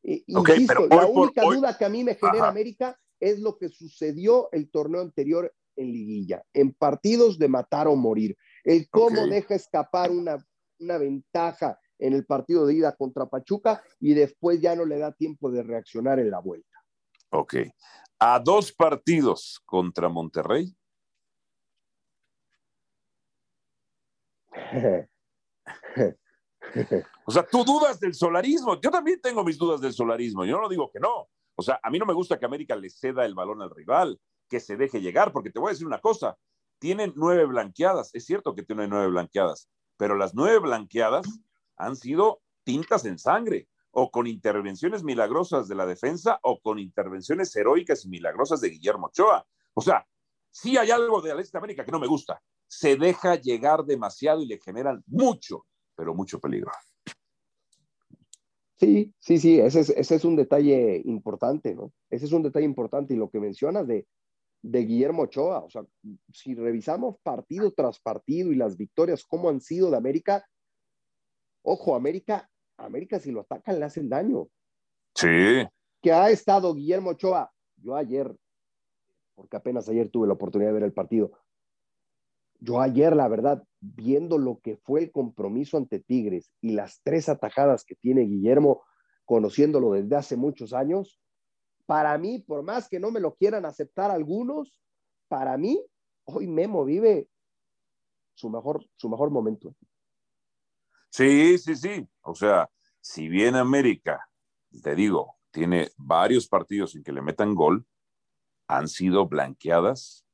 Eh, 0.03 0.23
insisto, 0.27 0.87
la 0.87 1.05
única 1.05 1.43
duda 1.43 1.77
que 1.77 1.85
a 1.85 1.89
mí 1.89 2.05
me 2.05 2.15
genera 2.15 2.47
América 2.47 2.97
es 3.19 3.39
lo 3.39 3.57
que 3.57 3.67
sucedió 3.69 4.49
el 4.53 4.69
torneo 4.71 5.01
anterior 5.01 5.53
en 5.75 5.91
liguilla, 5.91 6.43
en 6.53 6.73
partidos 6.73 7.37
de 7.37 7.49
matar 7.49 7.87
o 7.87 7.95
morir. 7.95 8.37
El 8.63 8.89
cómo 8.89 9.27
deja 9.27 9.55
escapar 9.55 10.09
una, 10.09 10.45
una 10.81 10.97
ventaja 10.97 11.79
en 11.99 12.13
el 12.13 12.25
partido 12.25 12.65
de 12.65 12.73
ida 12.73 12.95
contra 12.95 13.27
Pachuca 13.27 13.83
y 13.99 14.13
después 14.13 14.59
ya 14.59 14.75
no 14.75 14.85
le 14.85 14.97
da 14.97 15.11
tiempo 15.11 15.51
de 15.51 15.63
reaccionar 15.63 16.19
en 16.19 16.31
la 16.31 16.39
vuelta. 16.39 16.67
Ok. 17.29 17.55
A 18.19 18.39
dos 18.39 18.73
partidos 18.73 19.61
contra 19.65 20.09
Monterrey. 20.09 20.75
o 27.25 27.31
sea, 27.31 27.45
tú 27.45 27.63
dudas 27.63 27.99
del 27.99 28.13
solarismo. 28.13 28.79
Yo 28.81 28.91
también 28.91 29.21
tengo 29.21 29.43
mis 29.43 29.57
dudas 29.57 29.81
del 29.81 29.93
solarismo. 29.93 30.45
Yo 30.45 30.59
no 30.59 30.67
digo 30.67 30.89
que 30.91 30.99
no. 30.99 31.29
O 31.55 31.63
sea, 31.63 31.79
a 31.81 31.89
mí 31.89 31.99
no 31.99 32.05
me 32.05 32.13
gusta 32.13 32.39
que 32.39 32.45
América 32.45 32.75
le 32.75 32.89
ceda 32.89 33.25
el 33.25 33.35
balón 33.35 33.61
al 33.61 33.69
rival, 33.69 34.19
que 34.49 34.59
se 34.59 34.75
deje 34.77 35.01
llegar, 35.01 35.31
porque 35.31 35.51
te 35.51 35.59
voy 35.59 35.69
a 35.69 35.73
decir 35.73 35.87
una 35.87 35.99
cosa. 35.99 36.37
tiene 36.79 37.13
nueve 37.15 37.45
blanqueadas. 37.45 38.09
Es 38.13 38.25
cierto 38.25 38.55
que 38.55 38.63
tiene 38.63 38.87
nueve 38.87 39.07
blanqueadas, 39.07 39.69
pero 40.01 40.15
las 40.15 40.33
nueve 40.33 40.57
blanqueadas 40.57 41.27
han 41.77 41.95
sido 41.95 42.41
tintas 42.63 43.05
en 43.05 43.19
sangre 43.19 43.67
o 43.91 44.09
con 44.09 44.25
intervenciones 44.25 45.03
milagrosas 45.03 45.67
de 45.67 45.75
la 45.75 45.85
defensa 45.85 46.39
o 46.41 46.59
con 46.59 46.79
intervenciones 46.79 47.55
heroicas 47.55 48.03
y 48.03 48.09
milagrosas 48.09 48.61
de 48.61 48.69
Guillermo 48.69 49.09
Ochoa. 49.09 49.45
O 49.75 49.81
sea, 49.81 50.03
sí 50.49 50.75
hay 50.75 50.89
algo 50.89 51.21
de 51.21 51.39
Este 51.39 51.59
América 51.59 51.85
que 51.85 51.91
no 51.91 51.99
me 51.99 52.07
gusta. 52.07 52.41
Se 52.65 52.95
deja 52.95 53.35
llegar 53.35 53.85
demasiado 53.85 54.41
y 54.41 54.47
le 54.47 54.57
generan 54.57 55.03
mucho, 55.05 55.67
pero 55.95 56.15
mucho 56.15 56.39
peligro. 56.39 56.71
Sí, 58.77 59.13
sí, 59.19 59.37
sí, 59.37 59.59
ese 59.59 59.81
es, 59.81 59.89
ese 59.91 60.15
es 60.15 60.25
un 60.25 60.35
detalle 60.35 60.99
importante, 61.05 61.75
¿no? 61.75 61.93
Ese 62.09 62.25
es 62.25 62.31
un 62.31 62.41
detalle 62.41 62.65
importante 62.65 63.13
y 63.13 63.17
lo 63.17 63.29
que 63.29 63.39
mencionas 63.39 63.85
de, 63.85 64.07
de 64.61 64.85
Guillermo 64.85 65.23
Ochoa, 65.23 65.63
o 65.63 65.69
sea, 65.69 65.83
si 66.31 66.53
revisamos 66.53 67.17
partido 67.23 67.71
tras 67.71 67.99
partido 67.99 68.51
y 68.51 68.55
las 68.55 68.77
victorias, 68.77 69.25
cómo 69.25 69.49
han 69.49 69.59
sido 69.59 69.89
de 69.89 69.97
América, 69.97 70.45
ojo, 71.63 71.95
América, 71.95 72.49
América 72.77 73.19
si 73.19 73.31
lo 73.31 73.41
atacan 73.41 73.79
le 73.79 73.85
hacen 73.85 74.07
daño. 74.07 74.47
Sí. 75.15 75.67
Que 76.01 76.11
ha 76.11 76.29
estado 76.29 76.73
Guillermo 76.73 77.11
Ochoa, 77.11 77.51
yo 77.77 77.95
ayer, 77.95 78.35
porque 79.35 79.57
apenas 79.57 79.89
ayer 79.89 80.09
tuve 80.09 80.27
la 80.27 80.33
oportunidad 80.33 80.69
de 80.69 80.75
ver 80.75 80.83
el 80.83 80.93
partido, 80.93 81.31
yo 82.61 82.79
ayer, 82.79 83.15
la 83.15 83.27
verdad, 83.27 83.63
viendo 83.79 84.37
lo 84.37 84.59
que 84.59 84.77
fue 84.77 85.01
el 85.01 85.11
compromiso 85.11 85.77
ante 85.77 85.99
Tigres 85.99 86.51
y 86.61 86.73
las 86.73 87.01
tres 87.03 87.27
atajadas 87.27 87.83
que 87.83 87.95
tiene 87.95 88.21
Guillermo, 88.21 88.83
conociéndolo 89.25 89.93
desde 89.93 90.15
hace 90.15 90.37
muchos 90.37 90.71
años, 90.71 91.19
para 91.85 92.17
mí, 92.17 92.39
por 92.39 92.63
más 92.63 92.87
que 92.87 92.99
no 92.99 93.11
me 93.11 93.19
lo 93.19 93.35
quieran 93.35 93.65
aceptar 93.65 94.11
algunos, 94.11 94.81
para 95.27 95.57
mí, 95.57 95.83
hoy 96.25 96.47
Memo 96.47 96.85
vive 96.85 97.29
su 98.33 98.49
mejor, 98.49 98.85
su 98.95 99.09
mejor 99.09 99.29
momento. 99.29 99.75
Sí, 101.09 101.57
sí, 101.57 101.75
sí. 101.75 102.07
O 102.21 102.35
sea, 102.35 102.69
si 102.99 103.27
bien 103.27 103.55
América, 103.55 104.29
te 104.83 104.95
digo, 104.95 105.37
tiene 105.51 105.89
varios 105.97 106.47
partidos 106.47 106.95
en 106.95 107.03
que 107.03 107.11
le 107.11 107.21
metan 107.21 107.53
gol, 107.55 107.85
han 108.67 108.87
sido 108.87 109.27
blanqueadas 109.27 110.25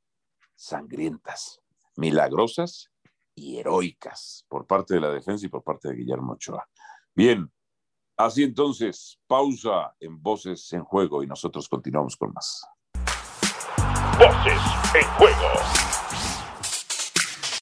sangrientas 0.55 1.61
milagrosas 1.95 2.91
y 3.35 3.57
heroicas 3.57 4.45
por 4.47 4.65
parte 4.65 4.95
de 4.95 5.01
la 5.01 5.11
defensa 5.11 5.45
y 5.45 5.49
por 5.49 5.63
parte 5.63 5.89
de 5.89 5.95
Guillermo 5.95 6.33
Ochoa. 6.33 6.67
Bien, 7.13 7.51
así 8.17 8.43
entonces, 8.43 9.19
pausa 9.27 9.95
en 9.99 10.21
Voces 10.21 10.73
en 10.73 10.83
Juego 10.83 11.23
y 11.23 11.27
nosotros 11.27 11.69
continuamos 11.69 12.17
con 12.17 12.33
más. 12.33 12.65
Voces 14.17 14.61
en 14.95 15.07
Juego. 15.17 15.47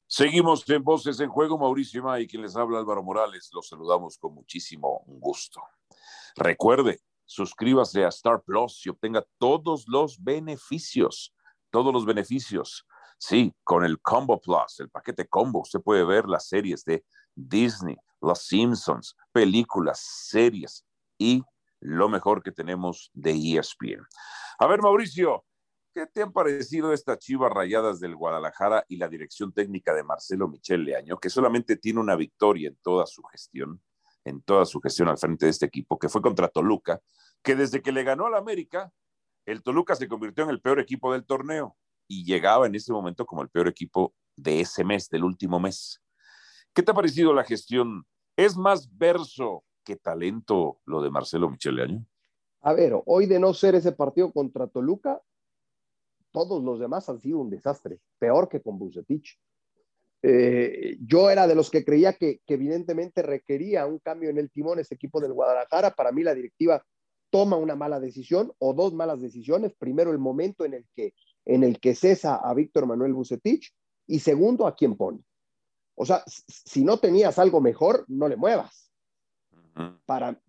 Seguimos 0.08 0.68
en 0.70 0.82
Voces 0.82 1.20
en 1.20 1.28
Juego, 1.28 1.58
Mauricio 1.58 2.18
y 2.18 2.26
quien 2.26 2.42
les 2.42 2.56
habla 2.56 2.78
Álvaro 2.78 3.02
Morales, 3.02 3.50
los 3.52 3.68
saludamos 3.68 4.16
con 4.18 4.34
muchísimo 4.34 5.04
gusto. 5.06 5.60
Recuerde, 6.36 7.00
suscríbase 7.26 8.04
a 8.04 8.08
Star 8.08 8.42
Plus 8.42 8.84
y 8.86 8.88
obtenga 8.88 9.24
todos 9.38 9.84
los 9.86 10.22
beneficios, 10.24 11.34
todos 11.70 11.92
los 11.92 12.06
beneficios 12.06 12.86
Sí, 13.18 13.54
con 13.64 13.84
el 13.84 14.00
Combo 14.00 14.40
Plus, 14.40 14.80
el 14.80 14.90
paquete 14.90 15.26
Combo, 15.26 15.60
usted 15.60 15.80
puede 15.80 16.04
ver 16.04 16.26
las 16.26 16.48
series 16.48 16.84
de 16.84 17.04
Disney, 17.34 17.96
Los 18.26 18.42
Simpsons, 18.46 19.16
películas, 19.32 20.00
series 20.00 20.84
y 21.16 21.42
lo 21.80 22.08
mejor 22.08 22.42
que 22.42 22.52
tenemos 22.52 23.10
de 23.14 23.30
ESPN. 23.32 24.04
A 24.58 24.66
ver, 24.66 24.82
Mauricio, 24.82 25.44
¿qué 25.94 26.06
te 26.06 26.22
han 26.22 26.32
parecido 26.32 26.92
estas 26.92 27.18
chivas 27.18 27.52
rayadas 27.52 28.00
del 28.00 28.16
Guadalajara 28.16 28.84
y 28.88 28.96
la 28.96 29.08
dirección 29.08 29.52
técnica 29.52 29.94
de 29.94 30.02
Marcelo 30.02 30.48
Michel 30.48 30.84
Leaño, 30.84 31.18
que 31.18 31.30
solamente 31.30 31.76
tiene 31.76 32.00
una 32.00 32.16
victoria 32.16 32.68
en 32.68 32.76
toda 32.82 33.06
su 33.06 33.22
gestión, 33.22 33.80
en 34.24 34.42
toda 34.42 34.64
su 34.64 34.80
gestión 34.80 35.08
al 35.08 35.18
frente 35.18 35.46
de 35.46 35.50
este 35.50 35.66
equipo, 35.66 35.98
que 35.98 36.08
fue 36.08 36.20
contra 36.20 36.48
Toluca, 36.48 37.00
que 37.42 37.54
desde 37.54 37.80
que 37.80 37.92
le 37.92 38.02
ganó 38.02 38.26
al 38.26 38.34
América, 38.34 38.92
el 39.46 39.62
Toluca 39.62 39.94
se 39.94 40.08
convirtió 40.08 40.42
en 40.44 40.50
el 40.50 40.60
peor 40.60 40.80
equipo 40.80 41.12
del 41.12 41.24
torneo 41.24 41.76
y 42.08 42.24
llegaba 42.24 42.66
en 42.66 42.74
ese 42.74 42.92
momento 42.92 43.24
como 43.24 43.42
el 43.42 43.48
peor 43.48 43.68
equipo 43.68 44.14
de 44.34 44.60
ese 44.60 44.84
mes, 44.84 45.08
del 45.08 45.22
último 45.22 45.60
mes. 45.60 46.02
¿Qué 46.74 46.82
te 46.82 46.90
ha 46.90 46.94
parecido 46.94 47.32
la 47.32 47.44
gestión? 47.44 48.04
¿Es 48.36 48.56
más 48.56 48.94
verso 48.96 49.64
que 49.82 49.96
talento 49.96 50.78
lo 50.84 51.00
de 51.00 51.10
Marcelo 51.10 51.48
Micheleaño? 51.48 52.04
A 52.60 52.74
ver, 52.74 52.94
hoy 53.06 53.26
de 53.26 53.38
no 53.38 53.54
ser 53.54 53.74
ese 53.74 53.92
partido 53.92 54.32
contra 54.32 54.66
Toluca, 54.66 55.22
todos 56.32 56.62
los 56.62 56.78
demás 56.78 57.08
han 57.08 57.18
sido 57.20 57.38
un 57.38 57.48
desastre, 57.48 57.98
peor 58.18 58.48
que 58.48 58.60
con 58.60 58.78
Bucetich. 58.78 59.38
Eh, 60.22 60.98
yo 61.00 61.30
era 61.30 61.46
de 61.46 61.54
los 61.54 61.70
que 61.70 61.84
creía 61.84 62.12
que, 62.14 62.40
evidentemente 62.46 63.22
requería 63.22 63.86
un 63.86 64.00
cambio 64.00 64.28
en 64.28 64.38
el 64.38 64.50
timón 64.50 64.78
ese 64.78 64.96
equipo 64.96 65.20
del 65.20 65.32
Guadalajara. 65.32 65.92
Para 65.92 66.12
mí 66.12 66.22
la 66.22 66.34
directiva 66.34 66.84
toma 67.30 67.56
una 67.56 67.74
mala 67.74 68.00
decisión 68.00 68.52
o 68.58 68.74
dos 68.74 68.92
malas 68.92 69.20
decisiones. 69.20 69.72
Primero, 69.78 70.10
el 70.10 70.18
momento 70.18 70.64
en 70.64 70.74
el 70.74 70.86
que 70.94 71.14
en 71.46 71.62
el 71.62 71.78
que 71.78 71.94
cesa 71.94 72.36
a 72.36 72.52
Víctor 72.52 72.86
Manuel 72.86 73.14
Bucetich 73.14 73.72
y 74.06 74.18
segundo, 74.18 74.66
a 74.66 74.74
quién 74.74 74.96
pone. 74.96 75.20
O 75.96 76.06
sea, 76.06 76.22
si 76.26 76.84
no 76.84 76.98
tenías 76.98 77.38
algo 77.38 77.60
mejor, 77.60 78.04
no 78.08 78.28
le 78.28 78.36
muevas. 78.36 78.92
Para, 80.06 80.40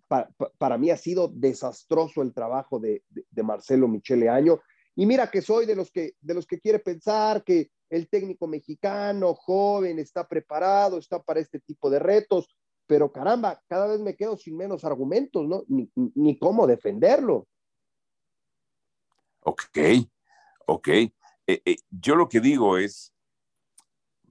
para, 0.57 0.77
mí 0.77 0.89
ha 0.89 0.97
sido 0.97 1.27
desastroso 1.27 2.21
el 2.21 2.33
trabajo 2.33 2.79
de, 2.79 3.03
de, 3.09 3.43
Marcelo 3.43 3.87
Michele 3.87 4.29
Año. 4.29 4.61
Y 4.95 5.05
mira 5.05 5.29
que 5.29 5.41
soy 5.41 5.65
de 5.65 5.75
los 5.75 5.91
que, 5.91 6.13
de 6.21 6.33
los 6.33 6.45
que 6.45 6.59
quiere 6.59 6.79
pensar 6.79 7.43
que 7.43 7.69
el 7.89 8.07
técnico 8.07 8.47
mexicano, 8.47 9.33
joven, 9.33 9.99
está 9.99 10.27
preparado, 10.27 10.97
está 10.97 11.21
para 11.21 11.41
este 11.41 11.59
tipo 11.59 11.89
de 11.89 11.99
retos, 11.99 12.47
pero 12.85 13.11
caramba, 13.11 13.61
cada 13.67 13.87
vez 13.87 13.99
me 13.99 14.15
quedo 14.15 14.37
sin 14.37 14.55
menos 14.55 14.85
argumentos, 14.85 15.45
¿no? 15.45 15.63
Ni, 15.67 15.91
ni 15.95 16.37
cómo 16.37 16.67
defenderlo. 16.67 17.47
Ok, 19.41 19.77
Ok, 20.69 20.89
eh, 20.89 21.11
eh, 21.47 21.77
yo 21.89 22.15
lo 22.15 22.27
que 22.27 22.41
digo 22.41 22.77
es, 22.77 23.13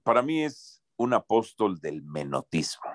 para 0.03 0.21
mí 0.21 0.43
es 0.43 0.76
un 0.97 1.13
apóstol 1.13 1.79
del 1.79 2.03
menotismo, 2.03 2.91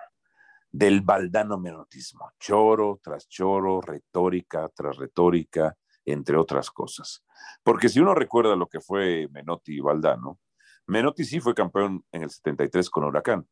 del 0.71 1.01
baldano 1.01 1.59
menotismo, 1.59 2.33
choro 2.39 3.01
tras 3.03 3.29
choro, 3.29 3.81
retórica 3.81 4.69
tras 4.69 4.97
retórica, 4.97 5.77
entre 6.05 6.37
otras 6.37 6.71
cosas. 6.71 7.25
Porque 7.63 7.89
si 7.89 8.01
uno 8.01 8.15
recuerda 8.15 8.57
lo 8.57 8.67
que 8.67 8.81
fue 8.81 9.29
Menotti 9.31 9.77
y 9.77 9.81
Valdano, 9.81 10.39
Menotti 10.87 11.25
sí 11.25 11.41
fue 11.41 11.55
campeón 11.55 12.05
en 12.11 12.23
el 12.25 12.31
73 12.31 12.91
con 12.91 13.05
Huracán, 13.05 13.47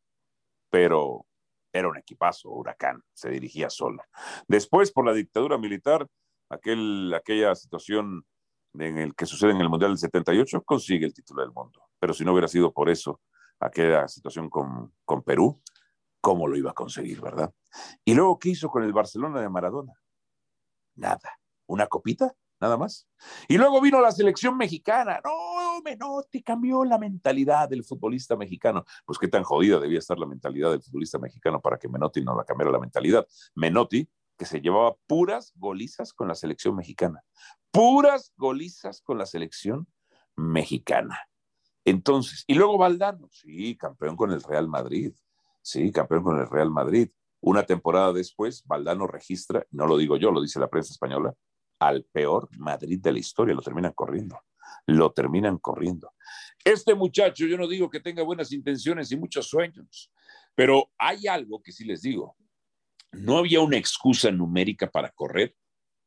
pero 0.68 1.26
era 1.72 1.88
un 1.88 1.96
equipazo, 1.96 2.50
Huracán, 2.50 3.02
se 3.12 3.30
dirigía 3.30 3.70
solo. 3.70 4.02
Después, 4.48 4.90
por 4.92 5.06
la 5.06 5.12
dictadura 5.12 5.58
militar, 5.58 6.06
aquel, 6.48 7.12
aquella 7.14 7.54
situación 7.54 8.24
en 8.74 8.98
el 8.98 9.14
que 9.14 9.26
sucede 9.26 9.52
en 9.52 9.60
el 9.60 9.68
Mundial 9.68 9.92
del 9.92 9.98
78, 9.98 10.62
consigue 10.62 11.06
el 11.06 11.14
título 11.14 11.42
del 11.42 11.52
mundo. 11.52 11.82
Pero 11.98 12.12
si 12.12 12.24
no 12.24 12.32
hubiera 12.32 12.48
sido 12.48 12.72
por 12.72 12.88
eso, 12.88 13.20
aquella 13.60 14.08
situación 14.08 14.48
con, 14.48 14.92
con 15.04 15.22
Perú, 15.22 15.62
¿cómo 16.20 16.48
lo 16.48 16.56
iba 16.56 16.70
a 16.70 16.74
conseguir, 16.74 17.20
verdad? 17.20 17.52
Y 18.04 18.14
luego, 18.14 18.38
¿qué 18.38 18.50
hizo 18.50 18.68
con 18.68 18.82
el 18.82 18.92
Barcelona 18.92 19.40
de 19.40 19.48
Maradona? 19.48 19.92
Nada. 20.96 21.38
¿Una 21.66 21.86
copita? 21.86 22.34
Nada 22.60 22.76
más. 22.76 23.08
Y 23.48 23.56
luego 23.56 23.80
vino 23.80 24.00
la 24.00 24.12
selección 24.12 24.56
mexicana. 24.56 25.20
No, 25.24 25.80
Menotti 25.82 26.42
cambió 26.42 26.84
la 26.84 26.98
mentalidad 26.98 27.68
del 27.68 27.84
futbolista 27.84 28.36
mexicano. 28.36 28.84
Pues 29.06 29.18
qué 29.18 29.28
tan 29.28 29.44
jodida 29.44 29.78
debía 29.78 29.98
estar 29.98 30.18
la 30.18 30.26
mentalidad 30.26 30.70
del 30.70 30.82
futbolista 30.82 31.18
mexicano 31.18 31.60
para 31.60 31.78
que 31.78 31.88
Menotti 31.88 32.22
no 32.22 32.36
la 32.36 32.44
cambiara 32.44 32.70
la 32.70 32.78
mentalidad. 32.78 33.26
Menotti 33.54 34.08
que 34.36 34.44
se 34.44 34.60
llevaba 34.60 34.96
puras 35.06 35.52
golizas 35.56 36.12
con 36.12 36.28
la 36.28 36.34
selección 36.34 36.74
mexicana. 36.76 37.22
Puras 37.70 38.32
golizas 38.36 39.00
con 39.00 39.16
la 39.16 39.26
selección 39.26 39.86
mexicana. 40.36 41.29
Entonces, 41.84 42.44
y 42.46 42.54
luego 42.54 42.78
Valdano, 42.78 43.28
sí, 43.30 43.76
campeón 43.76 44.16
con 44.16 44.32
el 44.32 44.42
Real 44.42 44.68
Madrid. 44.68 45.12
Sí, 45.62 45.90
campeón 45.92 46.22
con 46.22 46.38
el 46.38 46.48
Real 46.48 46.70
Madrid. 46.70 47.10
Una 47.40 47.64
temporada 47.64 48.12
después, 48.12 48.62
Valdano 48.66 49.06
registra, 49.06 49.66
no 49.70 49.86
lo 49.86 49.96
digo 49.96 50.16
yo, 50.16 50.30
lo 50.30 50.42
dice 50.42 50.60
la 50.60 50.68
prensa 50.68 50.92
española, 50.92 51.34
al 51.78 52.04
peor 52.04 52.48
Madrid 52.58 53.00
de 53.00 53.12
la 53.12 53.18
historia. 53.18 53.54
Lo 53.54 53.62
terminan 53.62 53.92
corriendo. 53.92 54.38
Lo 54.86 55.12
terminan 55.12 55.58
corriendo. 55.58 56.12
Este 56.64 56.94
muchacho, 56.94 57.46
yo 57.46 57.56
no 57.56 57.66
digo 57.66 57.88
que 57.88 58.00
tenga 58.00 58.22
buenas 58.22 58.52
intenciones 58.52 59.10
y 59.10 59.16
muchos 59.16 59.48
sueños, 59.48 60.12
pero 60.54 60.90
hay 60.98 61.26
algo 61.26 61.62
que 61.62 61.72
sí 61.72 61.84
les 61.84 62.02
digo 62.02 62.36
no 63.12 63.38
había 63.38 63.60
una 63.60 63.76
excusa 63.76 64.30
numérica 64.30 64.90
para 64.90 65.10
correr 65.10 65.54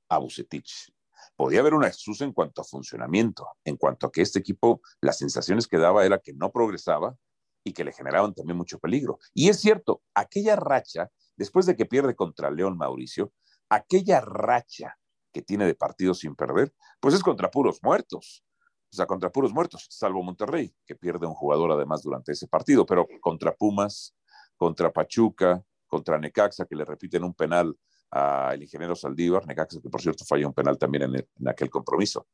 a 0.09 0.17
Bucetich. 0.17 0.91
Podía 1.35 1.61
haber 1.61 1.73
una 1.73 1.87
excusa 1.87 2.25
en 2.25 2.31
cuanto 2.31 2.61
a 2.61 2.65
funcionamiento, 2.65 3.47
en 3.63 3.77
cuanto 3.77 4.07
a 4.07 4.11
que 4.11 4.21
este 4.21 4.39
equipo, 4.39 4.81
las 5.01 5.17
sensaciones 5.17 5.67
que 5.67 5.77
daba 5.77 6.05
era 6.05 6.19
que 6.19 6.33
no 6.33 6.51
progresaba 6.51 7.17
y 7.63 7.73
que 7.73 7.83
le 7.83 7.93
generaban 7.93 8.33
también 8.33 8.57
mucho 8.57 8.79
peligro. 8.79 9.19
Y 9.33 9.49
es 9.49 9.59
cierto, 9.59 10.01
aquella 10.13 10.55
racha, 10.55 11.09
después 11.35 11.65
de 11.65 11.75
que 11.75 11.85
pierde 11.85 12.15
contra 12.15 12.51
León 12.51 12.77
Mauricio, 12.77 13.33
aquella 13.69 14.21
racha 14.21 14.97
que 15.31 15.41
tiene 15.41 15.65
de 15.65 15.75
partidos 15.75 16.19
sin 16.19 16.35
perder, 16.35 16.73
pues 16.99 17.15
es 17.15 17.23
contra 17.23 17.49
puros 17.49 17.79
muertos. 17.81 18.45
o 18.91 18.95
sea, 18.95 19.07
contra 19.07 19.31
puros 19.31 19.51
muertos, 19.53 19.87
salvo 19.89 20.21
Monterrey, 20.21 20.75
que 20.85 20.95
pierde 20.95 21.25
un 21.25 21.33
jugador 21.33 21.71
además 21.71 22.03
durante 22.03 22.33
ese 22.33 22.47
partido, 22.47 22.85
pero 22.85 23.07
contra 23.21 23.55
Pumas, 23.55 24.15
contra 24.55 24.93
Pachuca, 24.93 25.63
contra 25.87 26.19
Necaxa, 26.19 26.65
que 26.65 26.75
le 26.75 26.85
repiten 26.85 27.23
un 27.23 27.33
penal 27.33 27.75
al 28.13 28.61
ingeniero 28.61 28.95
Saldívar, 28.95 29.45
Necaxa, 29.47 29.81
que 29.81 29.89
por 29.89 30.01
cierto 30.01 30.23
falló 30.25 30.47
un 30.47 30.53
penal 30.53 30.77
también 30.77 31.03
en, 31.03 31.15
en 31.15 31.47
aquel 31.47 31.69
compromiso. 31.69 32.27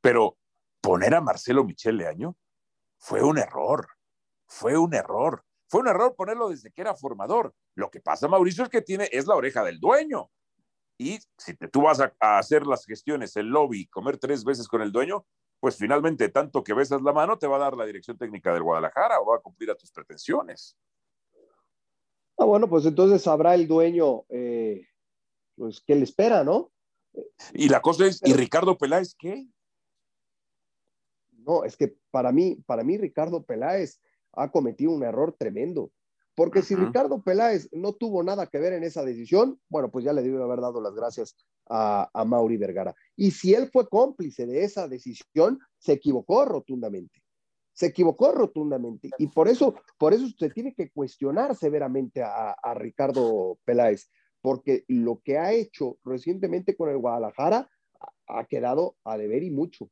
Pero 0.00 0.36
poner 0.80 1.14
a 1.14 1.20
Marcelo 1.20 1.64
Michele 1.64 2.06
Año 2.06 2.36
fue 2.98 3.22
un 3.22 3.38
error, 3.38 3.88
fue 4.46 4.76
un 4.76 4.94
error. 4.94 5.44
Fue 5.66 5.80
un 5.80 5.88
error 5.88 6.14
ponerlo 6.14 6.50
desde 6.50 6.70
que 6.70 6.82
era 6.82 6.94
formador. 6.94 7.52
Lo 7.74 7.90
que 7.90 8.00
pasa, 8.00 8.28
Mauricio, 8.28 8.64
es 8.64 8.70
que 8.70 8.82
tiene, 8.82 9.08
es 9.10 9.26
la 9.26 9.34
oreja 9.34 9.64
del 9.64 9.80
dueño. 9.80 10.30
Y 10.98 11.18
si 11.36 11.56
te, 11.56 11.68
tú 11.68 11.82
vas 11.82 12.00
a, 12.00 12.14
a, 12.20 12.38
hacer 12.38 12.66
las 12.66 12.84
gestiones, 12.84 13.34
el 13.36 13.46
lobby, 13.48 13.86
comer 13.88 14.18
tres 14.18 14.44
veces 14.44 14.68
con 14.68 14.82
el 14.82 14.92
dueño, 14.92 15.26
pues 15.58 15.76
finalmente 15.76 16.28
tanto 16.28 16.62
que 16.62 16.74
besas 16.74 17.02
la 17.02 17.12
mano 17.12 17.38
te 17.38 17.46
va 17.46 17.56
a 17.56 17.60
dar 17.60 17.76
la 17.76 17.86
dirección 17.86 18.16
técnica 18.16 18.52
del 18.52 18.62
Guadalajara 18.62 19.18
o 19.20 19.26
va 19.26 19.36
a 19.36 19.40
cumplir 19.40 19.70
a 19.70 19.74
tus 19.74 19.90
pretensiones. 19.90 20.76
Ah, 22.36 22.44
bueno, 22.44 22.68
pues 22.68 22.84
entonces 22.84 23.22
sabrá 23.22 23.54
el 23.54 23.66
dueño, 23.66 24.24
eh, 24.28 24.86
pues, 25.56 25.82
qué 25.86 25.94
le 25.94 26.04
espera, 26.04 26.44
¿no? 26.44 26.70
Y 27.52 27.68
la 27.68 27.80
cosa 27.80 28.06
es, 28.06 28.20
¿y 28.24 28.32
Ricardo 28.32 28.76
Peláez 28.76 29.14
qué? 29.18 29.46
No, 31.30 31.64
es 31.64 31.76
que 31.76 31.96
para 32.10 32.32
mí, 32.32 32.56
para 32.66 32.82
mí 32.82 32.96
Ricardo 32.96 33.44
Peláez 33.44 34.00
ha 34.32 34.50
cometido 34.50 34.92
un 34.92 35.04
error 35.04 35.34
tremendo. 35.38 35.92
Porque 36.34 36.58
uh 36.58 36.62
-huh. 36.62 36.66
si 36.66 36.74
Ricardo 36.74 37.22
Peláez 37.22 37.68
no 37.72 37.92
tuvo 37.92 38.22
nada 38.22 38.46
que 38.46 38.58
ver 38.58 38.72
en 38.72 38.82
esa 38.82 39.04
decisión, 39.04 39.60
bueno, 39.68 39.90
pues 39.90 40.04
ya 40.04 40.12
le 40.12 40.22
debe 40.22 40.42
haber 40.42 40.60
dado 40.60 40.80
las 40.80 40.94
gracias 40.94 41.36
a, 41.68 42.10
a, 42.12 42.24
Mauri 42.24 42.56
Vergara. 42.56 42.94
Y 43.16 43.30
si 43.30 43.54
él 43.54 43.70
fue 43.72 43.88
cómplice 43.88 44.46
de 44.46 44.64
esa 44.64 44.88
decisión, 44.88 45.60
se 45.78 45.92
equivocó 45.92 46.44
rotundamente. 46.44 47.22
Se 47.72 47.86
equivocó 47.86 48.32
rotundamente. 48.32 49.10
Y 49.18 49.28
por 49.28 49.48
eso, 49.48 49.74
por 49.96 50.12
eso 50.12 50.26
se 50.36 50.50
tiene 50.50 50.74
que 50.74 50.90
cuestionar 50.90 51.54
severamente 51.56 52.22
a, 52.22 52.50
a 52.50 52.74
Ricardo 52.74 53.58
Peláez, 53.64 54.10
porque 54.44 54.84
lo 54.88 55.22
que 55.24 55.38
ha 55.38 55.52
hecho 55.52 55.96
recientemente 56.04 56.76
con 56.76 56.90
el 56.90 56.98
Guadalajara 56.98 57.70
ha 58.26 58.44
quedado 58.44 58.94
a 59.02 59.16
deber 59.16 59.42
y 59.42 59.50
mucho. 59.50 59.88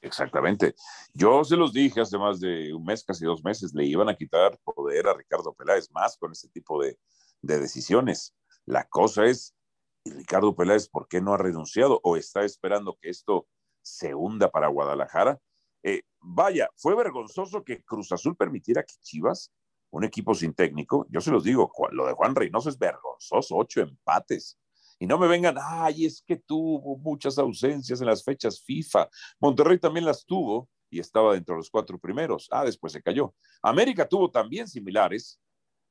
Exactamente. 0.00 0.74
Yo 1.14 1.44
se 1.44 1.56
los 1.56 1.72
dije 1.72 2.00
hace 2.00 2.18
más 2.18 2.40
de 2.40 2.74
un 2.74 2.84
mes, 2.84 3.04
casi 3.04 3.24
dos 3.24 3.44
meses, 3.44 3.72
le 3.72 3.84
iban 3.84 4.08
a 4.08 4.16
quitar 4.16 4.58
poder 4.64 5.06
a 5.06 5.14
Ricardo 5.14 5.54
Peláez 5.54 5.88
más 5.92 6.16
con 6.18 6.32
ese 6.32 6.48
tipo 6.48 6.82
de, 6.82 6.98
de 7.40 7.60
decisiones. 7.60 8.34
La 8.64 8.82
cosa 8.88 9.26
es, 9.26 9.54
¿y 10.02 10.10
Ricardo 10.10 10.56
Peláez 10.56 10.88
por 10.88 11.06
qué 11.06 11.20
no 11.20 11.32
ha 11.32 11.38
renunciado 11.38 12.00
o 12.02 12.16
está 12.16 12.44
esperando 12.44 12.98
que 13.00 13.10
esto 13.10 13.46
se 13.80 14.12
hunda 14.12 14.50
para 14.50 14.66
Guadalajara? 14.66 15.38
Eh, 15.84 16.02
vaya, 16.18 16.68
fue 16.74 16.96
vergonzoso 16.96 17.62
que 17.62 17.84
Cruz 17.84 18.10
Azul 18.10 18.36
permitiera 18.36 18.82
que 18.82 18.96
Chivas, 19.02 19.52
un 19.90 20.04
equipo 20.04 20.34
sin 20.34 20.54
técnico, 20.54 21.06
yo 21.10 21.20
se 21.20 21.30
los 21.30 21.44
digo, 21.44 21.70
lo 21.92 22.06
de 22.06 22.12
Juan 22.12 22.34
Reynoso 22.34 22.68
es 22.68 22.78
vergonzoso, 22.78 23.56
ocho 23.56 23.80
empates. 23.80 24.58
Y 24.98 25.06
no 25.06 25.18
me 25.18 25.28
vengan, 25.28 25.56
ay, 25.60 26.06
es 26.06 26.22
que 26.22 26.36
tuvo 26.36 26.96
muchas 26.98 27.38
ausencias 27.38 28.00
en 28.00 28.06
las 28.06 28.24
fechas 28.24 28.62
FIFA. 28.62 29.08
Monterrey 29.40 29.78
también 29.78 30.06
las 30.06 30.24
tuvo 30.24 30.68
y 30.88 31.00
estaba 31.00 31.34
dentro 31.34 31.54
de 31.54 31.58
los 31.58 31.70
cuatro 31.70 31.98
primeros. 31.98 32.48
Ah, 32.50 32.64
después 32.64 32.92
se 32.92 33.02
cayó. 33.02 33.34
América 33.62 34.08
tuvo 34.08 34.30
también 34.30 34.66
similares, 34.66 35.38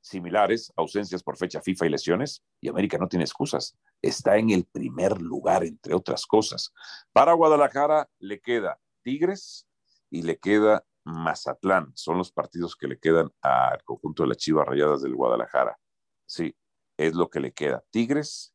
similares, 0.01 0.71
ausencias 0.75 1.23
por 1.23 1.37
fecha 1.37 1.61
FIFA 1.61 1.85
y 1.85 1.89
lesiones, 1.89 2.43
y 2.61 2.69
América 2.69 2.97
no 2.97 3.07
tiene 3.07 3.25
excusas. 3.25 3.75
Está 4.01 4.37
en 4.37 4.49
el 4.49 4.65
primer 4.65 5.21
lugar, 5.21 5.63
entre 5.63 5.93
otras 5.93 6.25
cosas. 6.25 6.73
Para 7.11 7.33
Guadalajara 7.33 8.09
le 8.19 8.39
queda 8.39 8.79
Tigres 9.03 9.67
y 10.09 10.23
le 10.23 10.37
queda 10.37 10.85
Mazatlán. 11.05 11.91
Son 11.95 12.17
los 12.17 12.31
partidos 12.31 12.75
que 12.75 12.87
le 12.87 12.99
quedan 12.99 13.31
al 13.41 13.83
conjunto 13.83 14.23
de 14.23 14.29
las 14.29 14.37
Chivas 14.37 14.67
Rayadas 14.67 15.01
del 15.01 15.15
Guadalajara. 15.15 15.77
Sí, 16.25 16.55
es 16.97 17.13
lo 17.13 17.29
que 17.29 17.39
le 17.39 17.53
queda. 17.53 17.83
Tigres 17.91 18.53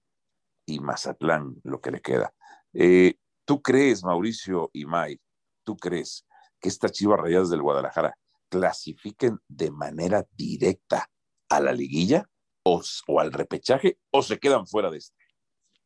y 0.67 0.81
Mazatlán, 0.81 1.61
lo 1.65 1.81
que 1.81 1.91
le 1.91 2.01
queda. 2.01 2.35
Eh, 2.73 3.15
¿Tú 3.45 3.63
crees, 3.63 4.05
Mauricio 4.05 4.71
y 4.73 4.85
May, 4.85 5.21
tú 5.65 5.77
crees 5.77 6.27
que 6.61 6.69
estas 6.69 6.93
Chivas 6.93 7.19
Rayadas 7.19 7.51
del 7.51 7.63
Guadalajara 7.63 8.15
clasifiquen 8.49 9.39
de 9.49 9.71
manera 9.71 10.27
directa 10.33 11.09
a 11.49 11.61
la 11.61 11.73
liguilla 11.73 12.29
o, 12.65 12.83
o, 13.07 13.21
al 13.21 13.33
repechaje 13.33 13.99
o 14.11 14.23
se 14.23 14.39
quedan 14.39 14.67
fuera 14.67 14.91
de 14.91 14.99
este? 14.99 15.17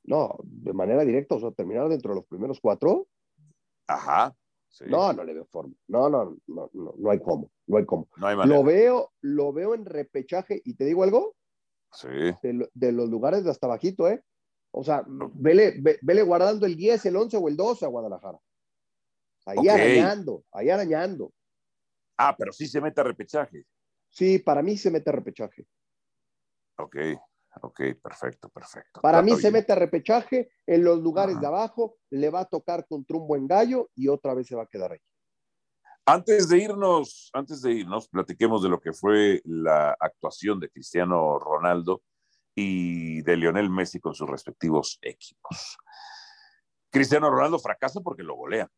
No, 0.03 0.37
de 0.43 0.73
manera 0.73 1.05
directa, 1.05 1.37
o 1.37 1.41
sea, 1.41 1.51
terminar 1.53 1.89
dentro 1.89 2.11
de 2.11 2.17
los 2.17 2.27
primeros 2.27 2.61
cuatro. 2.61 3.07
Ajá. 3.87 4.35
Sí. 4.75 4.87
No, 4.89 5.13
no 5.13 5.23
le 5.23 5.35
veo 5.35 5.45
forma. 5.45 5.73
No, 5.87 6.11
no, 6.11 6.37
no, 6.49 6.69
no, 6.73 6.95
no 6.99 7.11
hay 7.11 7.21
cómo, 7.21 7.49
no 7.69 7.77
hay 7.77 7.87
cómo. 7.87 8.09
No 8.17 8.27
hay 8.27 8.37
lo 8.45 8.65
veo, 8.65 9.13
lo 9.21 9.53
veo 9.53 9.73
en 9.73 9.85
repechaje 9.85 10.61
y 10.65 10.75
te 10.75 10.85
digo 10.85 11.05
algo. 11.05 11.37
Sí. 11.93 12.09
De, 12.09 12.69
de 12.75 12.91
los 12.91 13.09
lugares 13.09 13.45
de 13.45 13.53
hasta 13.53 13.69
bajito, 13.69 14.09
¿eh? 14.09 14.21
O 14.73 14.83
sea, 14.83 15.05
vele, 15.07 15.81
vele 16.03 16.23
guardando 16.23 16.67
el 16.67 16.75
10, 16.75 17.07
el 17.07 17.15
11 17.15 17.37
o 17.37 17.49
el 17.49 17.57
12 17.57 17.85
a 17.85 17.89
Guadalajara. 17.89 18.41
Ahí 19.47 19.59
okay. 19.59 19.99
arañando, 20.01 20.45
ahí 20.51 20.71
arañando. 20.71 21.33
Ah, 22.19 22.35
pero 22.37 22.53
sí 22.53 22.67
se 22.67 22.81
mete 22.81 23.01
a 23.01 23.05
repechaje. 23.05 23.65
Sí, 24.11 24.41
para 24.41 24.61
mí 24.61 24.77
se 24.77 24.91
mete 24.91 25.11
a 25.11 25.13
repechaje. 25.13 25.69
Ok, 26.79 26.97
ok, 27.63 27.81
perfecto, 28.03 28.49
perfecto. 28.49 29.01
Para 29.01 29.19
Trato 29.19 29.25
mí 29.25 29.31
bien. 29.33 29.41
se 29.43 29.51
mete 29.51 29.73
a 29.73 29.77
repechaje 29.77 30.51
en 30.67 30.85
los 30.85 31.01
lugares 31.01 31.35
Ajá. 31.35 31.41
de 31.41 31.47
abajo, 31.47 31.97
le 32.11 32.31
va 32.31 32.41
a 32.41 32.45
tocar 32.45 32.87
contra 32.87 33.17
un 33.17 33.27
buen 33.27 33.47
gallo 33.47 33.91
y 33.95 34.09
otra 34.09 34.35
vez 34.35 34.47
se 34.47 34.57
va 34.57 34.65
a 34.65 34.67
quedar 34.67 34.93
ahí. 34.93 35.01
Antes 36.07 36.49
de 36.49 36.59
irnos, 36.59 37.31
antes 37.33 37.63
de 37.63 37.73
irnos, 37.73 38.09
platiquemos 38.09 38.63
de 38.63 38.69
lo 38.69 38.79
que 38.79 38.93
fue 38.93 39.41
la 39.45 39.97
actuación 39.99 40.61
de 40.61 40.69
Cristiano 40.69 41.39
Ronaldo 41.39 42.03
y 42.55 43.23
de 43.23 43.37
Lionel 43.37 43.71
Messi 43.71 44.01
con 44.01 44.15
sus 44.15 44.29
respectivos 44.29 44.99
equipos. 45.01 45.79
Cristiano 46.91 47.31
Ronaldo 47.31 47.59
fracasa 47.59 48.01
porque 48.01 48.23
lo 48.23 48.37
golea, 48.37 48.71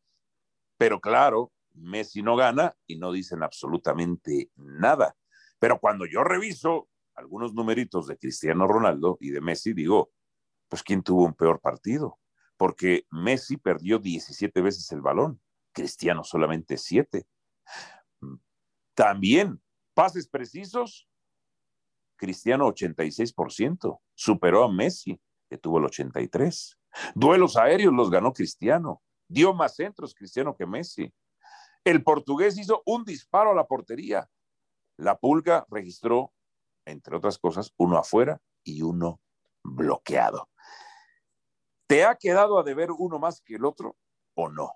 pero 0.77 1.01
claro, 1.01 1.51
Messi 1.73 2.21
no 2.21 2.35
gana 2.35 2.75
y 2.87 2.97
no 2.97 3.11
dicen 3.11 3.43
absolutamente 3.43 4.49
nada. 4.55 5.15
Pero 5.59 5.79
cuando 5.79 6.05
yo 6.05 6.23
reviso 6.23 6.87
algunos 7.17 7.53
numeritos 7.53 8.07
de 8.07 8.17
Cristiano 8.17 8.67
Ronaldo 8.67 9.17
y 9.19 9.31
de 9.31 9.41
Messi, 9.41 9.73
digo, 9.73 10.11
pues 10.69 10.83
¿quién 10.83 11.01
tuvo 11.01 11.25
un 11.25 11.33
peor 11.33 11.59
partido? 11.59 12.19
Porque 12.55 13.05
Messi 13.11 13.57
perdió 13.57 13.99
17 13.99 14.61
veces 14.61 14.91
el 14.91 15.01
balón, 15.01 15.41
Cristiano 15.73 16.23
solamente 16.23 16.77
7. 16.77 17.27
También 18.93 19.61
pases 19.93 20.27
precisos, 20.27 21.09
Cristiano 22.17 22.67
86%, 22.67 23.99
superó 24.15 24.63
a 24.63 24.71
Messi, 24.71 25.19
que 25.49 25.57
tuvo 25.57 25.79
el 25.79 25.85
83%. 25.85 26.77
Duelos 27.13 27.57
aéreos 27.57 27.93
los 27.93 28.09
ganó 28.09 28.33
Cristiano, 28.33 29.01
dio 29.27 29.53
más 29.53 29.75
centros 29.75 30.13
Cristiano 30.13 30.55
que 30.55 30.65
Messi. 30.65 31.13
El 31.83 32.03
portugués 32.03 32.57
hizo 32.57 32.81
un 32.85 33.05
disparo 33.05 33.51
a 33.51 33.55
la 33.55 33.65
portería. 33.65 34.27
La 34.97 35.17
Pulga 35.17 35.65
registró, 35.69 36.33
entre 36.87 37.15
otras 37.15 37.37
cosas, 37.37 37.73
uno 37.77 37.97
afuera 37.97 38.41
y 38.63 38.81
uno 38.81 39.21
bloqueado. 39.63 40.49
¿Te 41.87 42.03
ha 42.03 42.15
quedado 42.15 42.59
a 42.59 42.63
deber 42.63 42.91
uno 42.91 43.19
más 43.19 43.41
que 43.41 43.55
el 43.55 43.65
otro 43.65 43.95
o 44.35 44.49
no? 44.49 44.71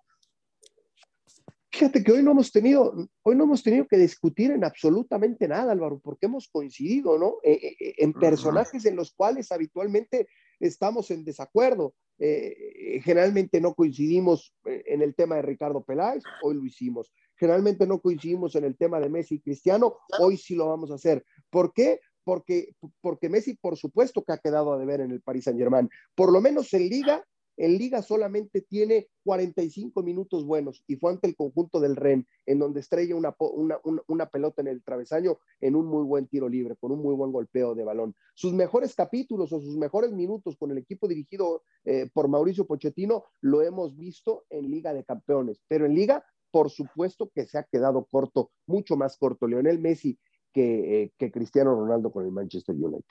Fíjate 1.73 2.03
que 2.03 2.11
hoy 2.11 2.21
no 2.21 2.31
hemos 2.31 2.51
tenido, 2.51 2.93
hoy 3.23 3.35
no 3.35 3.45
hemos 3.45 3.63
tenido 3.63 3.87
que 3.87 3.97
discutir 3.97 4.51
en 4.51 4.65
absolutamente 4.65 5.47
nada, 5.47 5.71
Álvaro, 5.71 5.99
porque 6.03 6.25
hemos 6.25 6.49
coincidido, 6.49 7.17
¿no? 7.17 7.35
Eh, 7.43 7.75
eh, 7.79 7.93
en 7.97 8.11
personajes 8.11 8.85
en 8.85 8.97
los 8.97 9.13
cuales 9.13 9.51
habitualmente 9.53 10.27
estamos 10.59 11.11
en 11.11 11.23
desacuerdo. 11.23 11.93
Eh, 12.19 13.01
generalmente 13.03 13.61
no 13.61 13.73
coincidimos 13.73 14.53
en 14.65 15.01
el 15.01 15.15
tema 15.15 15.37
de 15.37 15.43
Ricardo 15.43 15.83
Peláez, 15.83 16.23
hoy 16.43 16.55
lo 16.55 16.65
hicimos. 16.65 17.11
Generalmente 17.41 17.87
no 17.87 17.99
coincidimos 17.99 18.55
en 18.55 18.65
el 18.65 18.77
tema 18.77 18.99
de 18.99 19.09
Messi 19.09 19.35
y 19.35 19.41
Cristiano, 19.41 19.97
hoy 20.19 20.37
sí 20.37 20.53
lo 20.53 20.67
vamos 20.67 20.91
a 20.91 20.95
hacer. 20.95 21.25
¿Por 21.49 21.73
qué? 21.73 21.99
Porque, 22.23 22.75
porque 23.01 23.29
Messi, 23.29 23.55
por 23.55 23.77
supuesto, 23.77 24.23
que 24.23 24.33
ha 24.33 24.37
quedado 24.37 24.71
a 24.71 24.77
deber 24.77 25.01
en 25.01 25.09
el 25.09 25.21
Paris 25.21 25.45
Saint 25.45 25.57
Germain. 25.57 25.89
Por 26.13 26.31
lo 26.31 26.39
menos 26.39 26.71
en 26.75 26.87
Liga 26.87 27.25
en 27.57 27.77
liga 27.77 28.01
solamente 28.01 28.61
tiene 28.61 29.07
45 29.23 30.01
minutos 30.01 30.45
buenos 30.45 30.83
y 30.87 30.95
fue 30.95 31.11
ante 31.11 31.27
el 31.27 31.35
conjunto 31.35 31.79
del 31.79 31.95
REN, 31.95 32.25
en 32.45 32.59
donde 32.59 32.79
estrella 32.79 33.15
una, 33.15 33.35
una, 33.39 33.79
una, 33.83 34.01
una, 34.07 34.25
pelota 34.29 34.61
en 34.61 34.67
el 34.67 34.83
travesaño 34.83 35.37
en 35.59 35.75
un 35.75 35.85
muy 35.85 36.03
buen 36.03 36.27
tiro 36.27 36.49
libre, 36.49 36.75
con 36.77 36.91
un 36.91 37.03
muy 37.03 37.13
buen 37.13 37.31
golpeo 37.31 37.75
de 37.75 37.83
balón. 37.83 38.15
Sus 38.33 38.53
mejores 38.53 38.95
capítulos 38.95 39.51
o 39.51 39.59
sus 39.59 39.77
mejores 39.77 40.11
minutos 40.11 40.57
con 40.57 40.71
el 40.71 40.77
equipo 40.77 41.07
dirigido 41.07 41.63
eh, 41.83 42.09
por 42.13 42.27
Mauricio 42.29 42.65
Pochettino 42.65 43.25
lo 43.41 43.61
hemos 43.61 43.95
visto 43.95 44.45
en 44.49 44.71
Liga 44.71 44.93
de 44.93 45.03
Campeones, 45.03 45.61
pero 45.67 45.85
en 45.85 45.93
Liga, 45.93 46.25
por 46.51 46.69
supuesto 46.69 47.31
que 47.33 47.45
se 47.45 47.57
ha 47.57 47.63
quedado 47.63 48.05
corto, 48.05 48.51
mucho 48.67 48.97
más 48.97 49.17
corto, 49.17 49.47
Lionel 49.47 49.79
Messi 49.79 50.19
que, 50.53 51.03
eh, 51.03 51.13
que 51.17 51.31
Cristiano 51.31 51.73
Ronaldo 51.73 52.11
con 52.11 52.25
el 52.25 52.31
Manchester 52.31 52.75
United. 52.75 53.05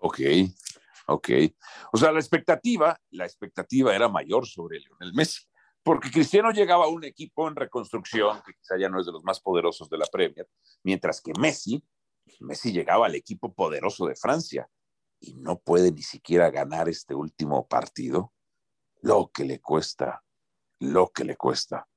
Ok, 0.00 0.20
Ok. 1.08 1.30
O 1.92 1.96
sea, 1.96 2.12
la 2.12 2.20
expectativa, 2.20 3.00
la 3.10 3.24
expectativa 3.24 3.96
era 3.96 4.08
mayor 4.08 4.46
sobre 4.46 4.78
Lionel 4.78 5.14
Messi. 5.14 5.42
porque 5.82 6.10
Cristiano 6.10 6.50
llegaba 6.50 6.84
a 6.84 6.88
un 6.88 7.04
equipo 7.04 7.48
en 7.48 7.56
reconstrucción, 7.56 8.42
que 8.44 8.52
quizá 8.52 8.76
ya 8.78 8.90
no 8.90 9.00
es 9.00 9.06
de 9.06 9.12
los 9.12 9.24
más 9.24 9.40
poderosos 9.40 9.88
de 9.88 9.96
la 9.96 10.04
Premier, 10.04 10.46
mientras 10.82 11.22
que 11.22 11.32
Messi, 11.40 11.82
Messi 12.40 12.72
llegaba 12.72 13.06
al 13.06 13.14
equipo 13.14 13.54
poderoso 13.54 14.04
de 14.04 14.14
Francia 14.14 14.68
y 15.18 15.34
no 15.36 15.58
puede 15.60 15.90
ni 15.90 16.02
siquiera 16.02 16.50
ganar 16.50 16.90
este 16.90 17.14
último 17.14 17.66
partido, 17.66 18.34
lo 19.00 19.30
que 19.32 19.44
le 19.44 19.60
cuesta, 19.60 20.22
lo 20.78 21.08
que 21.08 21.24
le 21.24 21.36
cuesta 21.36 21.88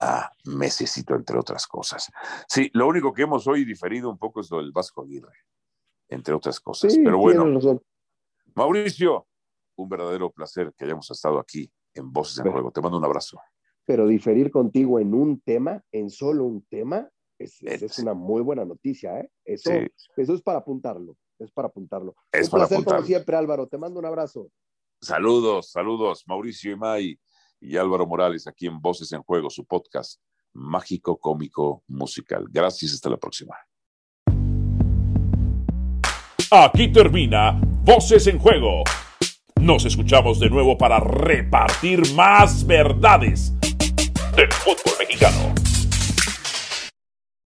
a 0.00 0.30
Messi, 0.44 0.84
entre 1.08 1.38
otras 1.38 1.66
cosas. 1.66 2.10
Sí, 2.48 2.70
lo 2.74 2.86
único 2.86 3.12
que 3.12 3.22
hemos 3.22 3.46
hoy 3.46 3.64
diferido 3.64 4.10
un 4.10 4.18
poco 4.18 4.40
es 4.40 4.50
lo 4.50 4.58
del 4.58 4.72
Vasco 4.72 5.02
Aguirre, 5.02 5.34
entre 6.08 6.34
otras 6.34 6.60
cosas. 6.60 6.96
Pero 7.02 7.18
bueno, 7.18 7.60
Mauricio, 8.54 9.26
un 9.76 9.88
verdadero 9.88 10.30
placer 10.30 10.72
que 10.76 10.84
hayamos 10.84 11.10
estado 11.10 11.38
aquí 11.38 11.70
en 11.94 12.12
Voces 12.12 12.44
en 12.44 12.50
Juego. 12.50 12.70
Te 12.70 12.80
mando 12.80 12.98
un 12.98 13.04
abrazo. 13.04 13.38
Pero 13.84 14.06
diferir 14.06 14.50
contigo 14.50 14.98
en 14.98 15.14
un 15.14 15.40
tema, 15.40 15.82
en 15.92 16.10
solo 16.10 16.44
un 16.44 16.62
tema, 16.66 17.08
es, 17.38 17.62
es 17.62 17.98
una 17.98 18.14
muy 18.14 18.42
buena 18.42 18.64
noticia, 18.64 19.20
¿eh? 19.20 19.30
Eso, 19.44 19.70
eso 20.16 20.34
es 20.34 20.42
para 20.42 20.58
apuntarlo, 20.58 21.16
es 21.38 21.50
para 21.52 21.68
apuntarlo. 21.68 22.16
Es 22.32 22.50
un 22.52 22.58
placer 22.58 22.84
como 22.84 23.02
siempre, 23.02 23.36
Álvaro. 23.36 23.66
Te 23.66 23.78
mando 23.78 24.00
un 24.00 24.06
abrazo. 24.06 24.50
Saludos, 25.00 25.70
saludos, 25.70 26.24
Mauricio 26.26 26.72
Imay 26.72 27.18
y 27.60 27.76
Álvaro 27.76 28.06
Morales 28.06 28.46
aquí 28.46 28.66
en 28.66 28.80
Voces 28.80 29.12
en 29.12 29.22
Juego, 29.22 29.50
su 29.50 29.64
podcast 29.64 30.20
mágico, 30.52 31.18
cómico, 31.18 31.82
musical. 31.88 32.46
Gracias, 32.50 32.92
hasta 32.92 33.10
la 33.10 33.16
próxima. 33.16 33.54
Aquí 36.50 36.92
termina 36.92 37.60
Voces 37.82 38.26
en 38.26 38.38
Juego. 38.38 38.84
Nos 39.60 39.84
escuchamos 39.84 40.38
de 40.38 40.48
nuevo 40.48 40.78
para 40.78 41.00
repartir 41.00 42.12
más 42.14 42.66
verdades 42.66 43.52
del 44.36 44.52
fútbol 44.52 44.94
mexicano. 44.98 45.65